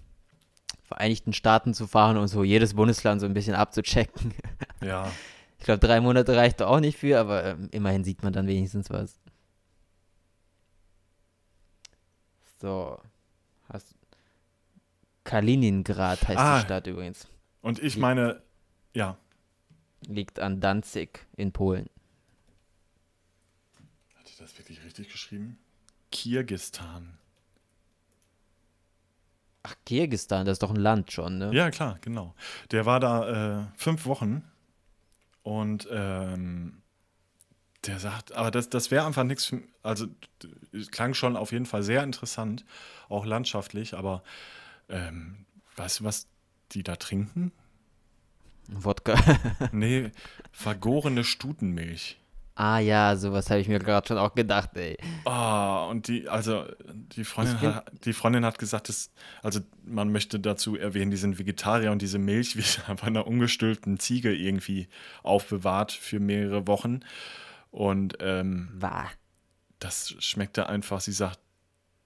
[0.84, 4.34] Vereinigten Staaten zu fahren und so jedes Bundesland so ein bisschen abzuchecken.
[4.82, 5.10] Ja.
[5.58, 8.90] Ich glaube, drei Monate reicht auch nicht für, aber ähm, immerhin sieht man dann wenigstens
[8.90, 9.20] was.
[12.60, 12.98] So.
[13.68, 13.94] Hast
[15.22, 17.28] Kaliningrad heißt ah, die Stadt übrigens.
[17.60, 18.42] Und ich meine,
[18.92, 19.16] ja.
[20.08, 21.88] Liegt an Danzig in Polen.
[24.18, 25.58] Hat ich das wirklich richtig geschrieben?
[26.10, 27.18] Kirgistan.
[29.62, 31.50] Ach, Kirgistan, das ist doch ein Land schon, ne?
[31.54, 32.34] Ja, klar, genau.
[32.72, 34.42] Der war da äh, fünf Wochen
[35.42, 36.82] und ähm,
[37.86, 40.06] der sagt, aber das, das wäre einfach nichts, also
[40.90, 42.64] klang schon auf jeden Fall sehr interessant,
[43.08, 44.22] auch landschaftlich, aber
[44.88, 46.26] ähm, weißt du, was
[46.72, 47.52] die da trinken?
[48.68, 49.16] Wodka.
[49.72, 50.10] nee,
[50.50, 52.21] vergorene Stutenmilch.
[52.54, 54.98] Ah ja, sowas habe ich mir gerade schon auch gedacht, ey.
[55.24, 59.10] Ah, und die, also die Freundin, hat, die Freundin hat gesagt, dass,
[59.42, 63.98] also man möchte dazu erwähnen, die sind Vegetarier und diese Milch wird bei einer ungestülpten
[63.98, 64.88] Ziege irgendwie
[65.22, 67.00] aufbewahrt für mehrere Wochen.
[67.70, 69.10] Und ähm, War.
[69.78, 71.40] das schmeckt da einfach, sie sagt,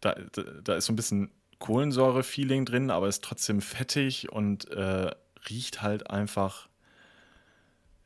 [0.01, 5.11] da, da, da ist so ein bisschen Kohlensäure-Feeling drin, aber ist trotzdem fettig und äh,
[5.49, 6.69] riecht halt einfach,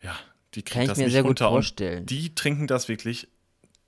[0.00, 0.16] ja,
[0.54, 2.06] die Kann ich mir sehr gut vorstellen.
[2.06, 3.28] Die trinken das wirklich,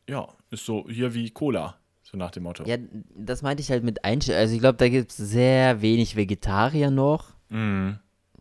[0.09, 2.65] ja, ist so hier wie Cola, so nach dem Motto.
[2.65, 2.77] Ja,
[3.17, 4.41] das meinte ich halt mit Einstellung.
[4.41, 7.35] Also ich glaube, da gibt es sehr wenig Vegetarier noch.
[7.49, 7.93] Mm.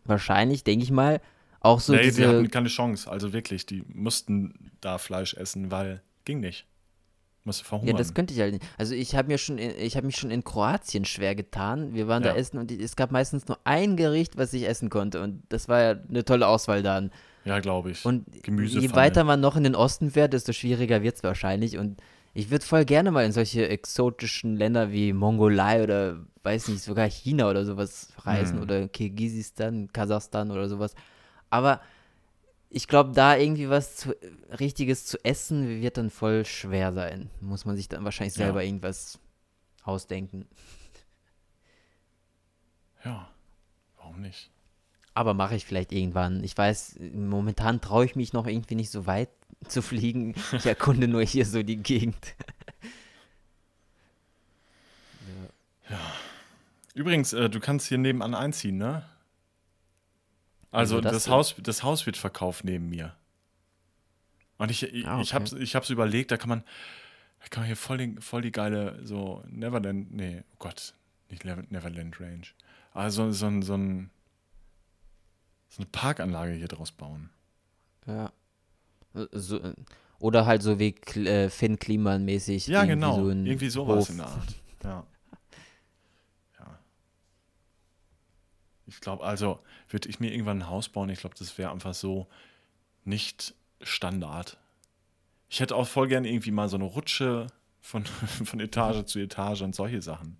[0.04, 1.20] Wahrscheinlich, denke ich mal.
[1.60, 2.22] Auch so nee, diese...
[2.22, 3.10] die hatten keine Chance.
[3.10, 6.66] Also wirklich, die mussten da Fleisch essen, weil ging nicht.
[7.44, 7.96] Musste verhungern.
[7.96, 8.64] Ja, das könnte ich halt nicht.
[8.78, 11.92] Also ich habe mir schon, ich habe mich schon in Kroatien schwer getan.
[11.94, 12.32] Wir waren ja.
[12.32, 15.68] da essen und es gab meistens nur ein Gericht, was ich essen konnte und das
[15.68, 17.10] war ja eine tolle Auswahl dann.
[17.44, 18.04] Ja, glaube ich.
[18.04, 21.76] Und je weiter man noch in den Osten fährt, desto schwieriger wird es wahrscheinlich.
[21.76, 22.00] Und
[22.34, 27.08] ich würde voll gerne mal in solche exotischen Länder wie Mongolei oder, weiß nicht, sogar
[27.08, 28.62] China oder sowas reisen hm.
[28.62, 30.94] oder Kirgisistan, Kasachstan oder sowas.
[31.50, 31.80] Aber
[32.70, 34.16] ich glaube, da irgendwie was zu,
[34.58, 37.28] Richtiges zu essen, wird dann voll schwer sein.
[37.40, 38.68] Muss man sich dann wahrscheinlich selber ja.
[38.68, 39.18] irgendwas
[39.82, 40.46] ausdenken.
[43.04, 43.28] Ja,
[43.98, 44.50] warum nicht?
[45.14, 46.42] Aber mache ich vielleicht irgendwann.
[46.42, 49.28] Ich weiß, momentan traue ich mich noch irgendwie nicht so weit
[49.68, 50.34] zu fliegen.
[50.52, 52.34] Ich erkunde nur hier so die Gegend.
[55.88, 55.90] ja.
[55.96, 56.00] ja.
[56.94, 59.04] Übrigens, äh, du kannst hier nebenan einziehen, ne?
[60.70, 63.14] Also, also das, das Haus, das Haus wird verkauft neben mir.
[64.58, 65.22] Und ich, ich, ah, okay.
[65.22, 66.64] ich habe ich hab's überlegt, da kann man,
[67.40, 70.94] da kann man hier voll, den, voll die geile, so Neverland, nee, oh Gott,
[71.28, 72.46] nicht Neverland Range.
[72.92, 74.10] Also so, so, so ein
[75.72, 77.30] so eine Parkanlage hier draus bauen.
[78.06, 78.30] Ja.
[79.32, 79.58] So,
[80.18, 80.94] oder halt so wie
[81.24, 82.66] äh, Finn Kliman mäßig.
[82.66, 83.16] Ja, genau.
[83.16, 84.10] So irgendwie sowas Hof.
[84.10, 84.54] in der Art.
[84.84, 85.06] Ja.
[86.58, 86.78] ja.
[88.86, 91.94] Ich glaube, also würde ich mir irgendwann ein Haus bauen, ich glaube, das wäre einfach
[91.94, 92.26] so
[93.04, 94.58] nicht Standard.
[95.48, 97.46] Ich hätte auch voll gerne irgendwie mal so eine Rutsche
[97.80, 98.04] von,
[98.44, 100.36] von Etage zu Etage und solche Sachen.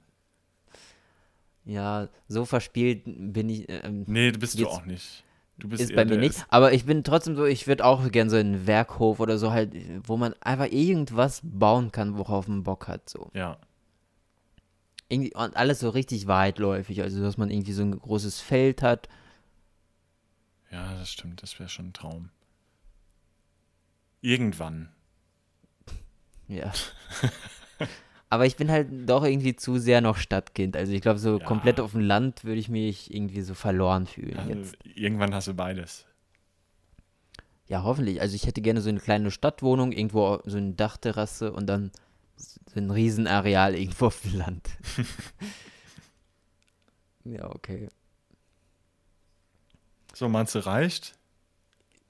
[1.64, 3.68] Ja, so verspielt bin ich.
[3.68, 5.24] Ähm, nee, bist du auch nicht.
[5.58, 6.44] Du bist ist bei mir nicht.
[6.48, 9.74] Aber ich bin trotzdem so, ich würde auch gerne so einen Werkhof oder so halt,
[10.04, 13.08] wo man einfach irgendwas bauen kann, worauf man Bock hat.
[13.08, 13.30] So.
[13.34, 13.58] Ja.
[15.08, 19.08] Irgendwie, und alles so richtig weitläufig, also dass man irgendwie so ein großes Feld hat.
[20.70, 22.30] Ja, das stimmt, das wäre schon ein Traum.
[24.22, 24.88] Irgendwann.
[26.48, 26.72] Ja.
[28.32, 30.74] Aber ich bin halt doch irgendwie zu sehr noch Stadtkind.
[30.74, 31.44] Also ich glaube, so ja.
[31.44, 34.38] komplett auf dem Land würde ich mich irgendwie so verloren fühlen.
[34.38, 34.74] Also jetzt.
[34.94, 36.06] Irgendwann hast du beides.
[37.66, 38.22] Ja, hoffentlich.
[38.22, 41.90] Also ich hätte gerne so eine kleine Stadtwohnung, irgendwo so eine Dachterrasse und dann
[42.38, 44.66] so ein Riesenareal irgendwo auf dem Land.
[47.24, 47.90] ja, okay.
[50.14, 51.18] So, meinst du, reicht?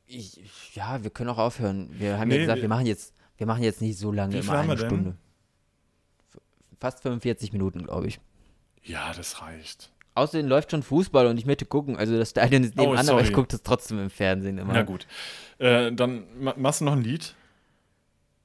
[0.06, 1.88] Ich, ja, wir können auch aufhören.
[1.98, 4.38] Wir haben nee, ja gesagt, wir, wir, machen jetzt, wir machen jetzt nicht so lange,
[4.38, 5.10] immer eine Stunde.
[5.10, 5.31] Denn?
[6.82, 8.20] Fast 45 Minuten, glaube ich.
[8.82, 9.92] Ja, das reicht.
[10.14, 11.96] Außerdem läuft schon Fußball und ich möchte gucken.
[11.96, 14.72] Also das Stadion ist nebenan, oh, aber ich gucke das trotzdem im Fernsehen immer.
[14.72, 15.06] Na gut.
[15.58, 16.24] Äh, dann
[16.56, 17.34] machst du noch ein Lied?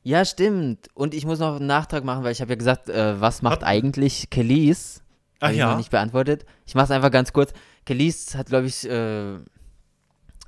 [0.04, 0.88] Ja, stimmt.
[0.94, 3.62] Und ich muss noch einen Nachtrag machen, weil ich habe ja gesagt, äh, was macht
[3.62, 5.02] Hat, eigentlich Kelis?
[5.40, 5.66] Ach ja.
[5.66, 6.46] Ich noch nicht beantwortet.
[6.68, 7.54] Ich mache es einfach ganz kurz.
[7.86, 9.40] Kelis hat, glaube ich, äh,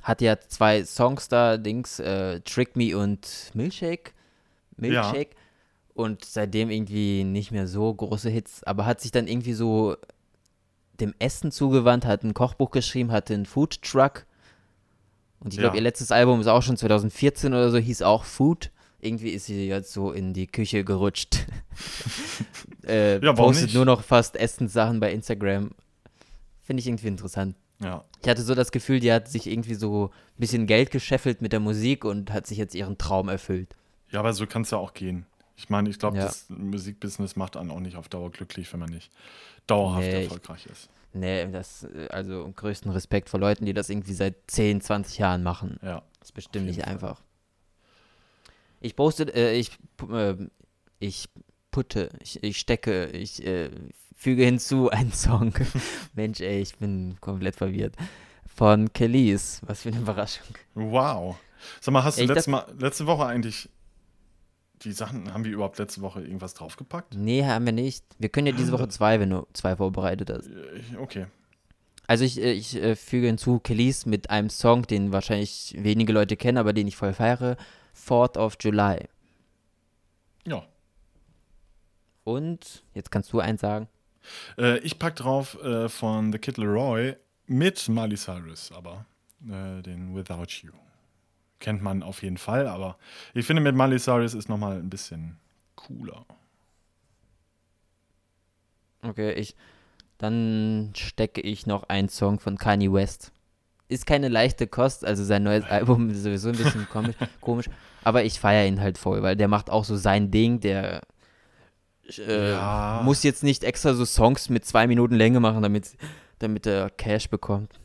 [0.03, 4.13] hat ja zwei Songs da, Dings, äh, Trick Me und Milkshake.
[4.77, 5.31] Milkshake.
[5.33, 5.39] Ja
[6.00, 9.97] und seitdem irgendwie nicht mehr so große Hits, aber hat sich dann irgendwie so
[11.02, 14.26] dem Essen zugewandt, hat ein Kochbuch geschrieben, hatte einen Food Truck.
[15.41, 18.72] Und ich glaube, ihr letztes Album ist auch schon 2014 oder so, hieß auch Food.
[19.02, 21.45] Irgendwie ist sie jetzt so in die Küche gerutscht.
[22.88, 23.76] äh, ja, postet nicht?
[23.76, 25.72] nur noch fast Essenssachen bei Instagram.
[26.64, 27.56] Finde ich irgendwie interessant.
[27.82, 28.06] Ja.
[28.22, 31.52] Ich hatte so das Gefühl, die hat sich irgendwie so ein bisschen Geld gescheffelt mit
[31.52, 33.76] der Musik und hat sich jetzt ihren Traum erfüllt.
[34.12, 35.26] Ja, aber so kann es ja auch gehen.
[35.62, 36.24] Ich meine, ich glaube, Ja.
[36.26, 39.12] das Musikbusiness macht einen auch nicht auf Dauer glücklich, wenn man nicht
[39.68, 40.89] dauerhaft Nee, ich- erfolgreich ist.
[41.12, 45.43] Nee, das, äh, also größten Respekt vor Leuten, die das irgendwie seit 10, 20 Jahren
[45.43, 45.78] machen.
[45.84, 46.01] Ja.
[46.20, 46.93] Das ist bestimmt nicht Fall.
[46.93, 47.22] einfach.
[48.80, 49.72] Ich poste, äh, ich,
[50.10, 50.36] äh,
[50.99, 51.28] ich
[51.72, 53.70] putte, ich, ich stecke, ich äh,
[54.16, 55.53] füge hinzu einen Song.
[56.14, 57.95] Mensch, ey, ich bin komplett verwirrt.
[58.55, 59.62] Von Kellys.
[59.66, 60.47] Was für eine Überraschung.
[60.76, 61.38] Wow.
[61.82, 63.70] Sag mal, hast du Ja, ich letzte, mal, letzte Woche eigentlich
[64.84, 67.15] die Sachen, haben wir überhaupt letzte Woche irgendwas draufgepackt?
[67.15, 68.05] Nee, haben wir nicht.
[68.17, 70.49] Wir können ja diese Woche zwei, wenn du zwei vorbereitet hast.
[70.99, 71.27] Okay.
[72.07, 76.38] Also ich, äh, ich äh, füge hinzu Kellys mit einem Song, den wahrscheinlich wenige Leute
[76.38, 77.55] kennen, aber den ich voll feiere.
[77.95, 79.07] 4th of July.
[80.47, 80.65] Ja.
[82.23, 83.88] Und, jetzt kannst du eins sagen.
[84.57, 87.15] Äh, ich pack drauf äh, von The Kid Leroy
[87.45, 89.05] mit Miley Cyrus, aber
[89.43, 90.71] äh, den Without You.
[91.60, 92.97] Kennt man auf jeden Fall, aber
[93.34, 95.38] ich finde mit Miley Cyrus ist nochmal ein bisschen
[95.76, 96.26] cooler.
[99.01, 99.55] Okay, ich.
[100.18, 103.32] Dann stecke ich noch einen Song von Kanye West.
[103.88, 107.70] Ist keine leichte Kost, also sein neues Album ist sowieso ein bisschen komisch, komisch
[108.03, 111.01] aber ich feiere ihn halt voll, weil der macht auch so sein Ding, der
[112.18, 113.01] äh, Ja.
[113.03, 115.97] muss jetzt nicht extra so Songs mit zwei Minuten Länge machen, damit,
[116.39, 117.80] damit er Cash bekommt.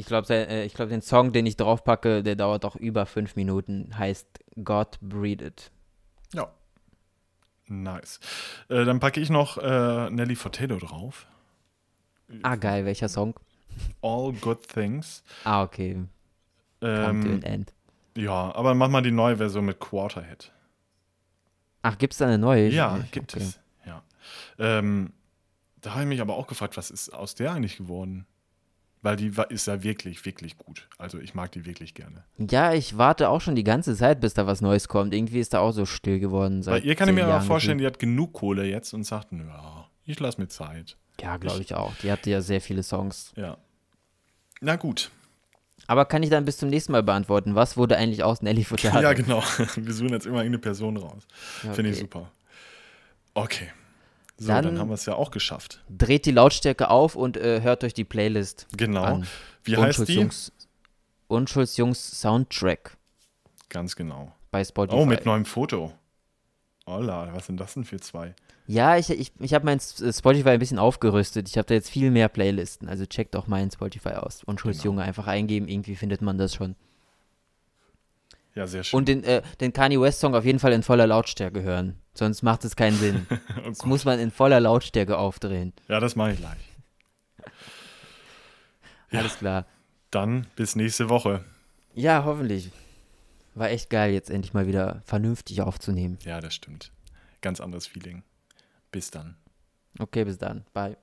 [0.00, 3.36] Ich glaube, äh, ich glaub, den Song, den ich draufpacke, der dauert auch über fünf
[3.36, 4.26] Minuten, heißt
[4.64, 5.70] God Breed It.
[6.34, 6.50] Ja.
[7.66, 8.18] Nice.
[8.68, 11.26] Äh, dann packe ich noch äh, Nelly Furtado drauf.
[12.42, 13.34] Ah, geil, welcher Song?
[14.02, 15.22] All Good Things.
[15.44, 15.94] Ah, okay.
[15.94, 16.06] Come
[16.80, 17.74] to an Ähm, End.
[18.16, 20.52] ja, aber mach mal die neue Version mit Quarterhead.
[21.82, 22.68] Ach, gibt's da eine neue?
[22.68, 23.44] Ja, ich- gibt okay.
[23.44, 23.60] es.
[23.86, 24.02] Ja.
[24.58, 25.12] Ähm,
[25.80, 28.26] da habe ich mich aber auch gefragt, was ist aus der eigentlich geworden?
[29.02, 30.88] Weil die ist ja wirklich, wirklich gut.
[30.98, 32.24] Also ich mag die wirklich gerne.
[32.36, 35.14] Ja, ich warte auch schon die ganze Zeit, bis da was Neues kommt.
[35.14, 36.58] Irgendwie ist da auch so still geworden.
[36.58, 39.32] Bei Seit ihr kann ich mir aber vorstellen, die hat genug Kohle jetzt und sagt,
[39.32, 40.98] ja, ich lasse mir Zeit.
[41.20, 41.94] Ja, glaube ich auch.
[42.02, 43.32] Die hatte ja sehr viele Songs.
[43.36, 43.56] Ja.
[44.60, 45.10] Na gut.
[45.86, 47.54] Aber kann ich dann bis zum nächsten Mal beantworten?
[47.54, 49.00] Was wurde eigentlich aus Nelly Furtado?
[49.00, 49.42] Ja, genau.
[49.76, 51.26] Wir suchen jetzt immer irgendeine Person raus.
[51.62, 52.02] Ja, Finde ich okay.
[52.02, 52.30] super.
[53.34, 53.68] Okay.
[54.42, 55.84] So, dann, Dann- haben wir es ja auch geschafft.
[55.90, 59.02] Dreht die Lautstärke auf und äh, hört euch die Playlist Genau.
[59.02, 59.26] an.
[59.64, 60.26] Wie heißt die?
[61.28, 62.96] Unschuldsjungs, Soundtrack
[63.68, 64.32] Ganz genau.
[64.50, 64.96] bei Spotify.
[64.98, 65.92] Oh, mit neuem Foto.
[66.86, 68.34] Holla, was sind das denn für zwei?
[68.66, 71.48] Ja, ich, ich, ich habe mein S- Spotify ein bisschen aufgerüstet.
[71.48, 72.88] Ich habe da jetzt viel mehr Playlisten.
[72.88, 74.42] Also checkt auch meinen Spotify aus.
[74.44, 75.06] Unschuldsjunge Genau.
[75.08, 75.68] einfach eingeben.
[75.68, 76.74] Irgendwie findet man das schon.
[78.54, 78.98] Ja, sehr schön.
[78.98, 81.96] Und den, äh, den Kanye West Song auf jeden Fall in voller Lautstärke hören.
[82.14, 83.26] Sonst macht es keinen Sinn.
[83.58, 85.72] Oh Das muss man in voller Lautstärke aufdrehen.
[85.88, 86.58] ja, das mache ich gleich.
[89.12, 89.20] Ja.
[89.20, 89.66] Alles klar.
[90.12, 91.44] Dann bis nächste Woche.
[91.94, 92.70] Ja, hoffentlich.
[93.56, 96.16] War echt geil, jetzt endlich mal wieder vernünftig aufzunehmen.
[96.24, 96.92] Ja, das stimmt.
[97.40, 98.22] Ganz anderes Feeling.
[98.92, 99.36] Bis dann.
[99.98, 100.64] Okay, bis dann.
[100.72, 100.96] Bye.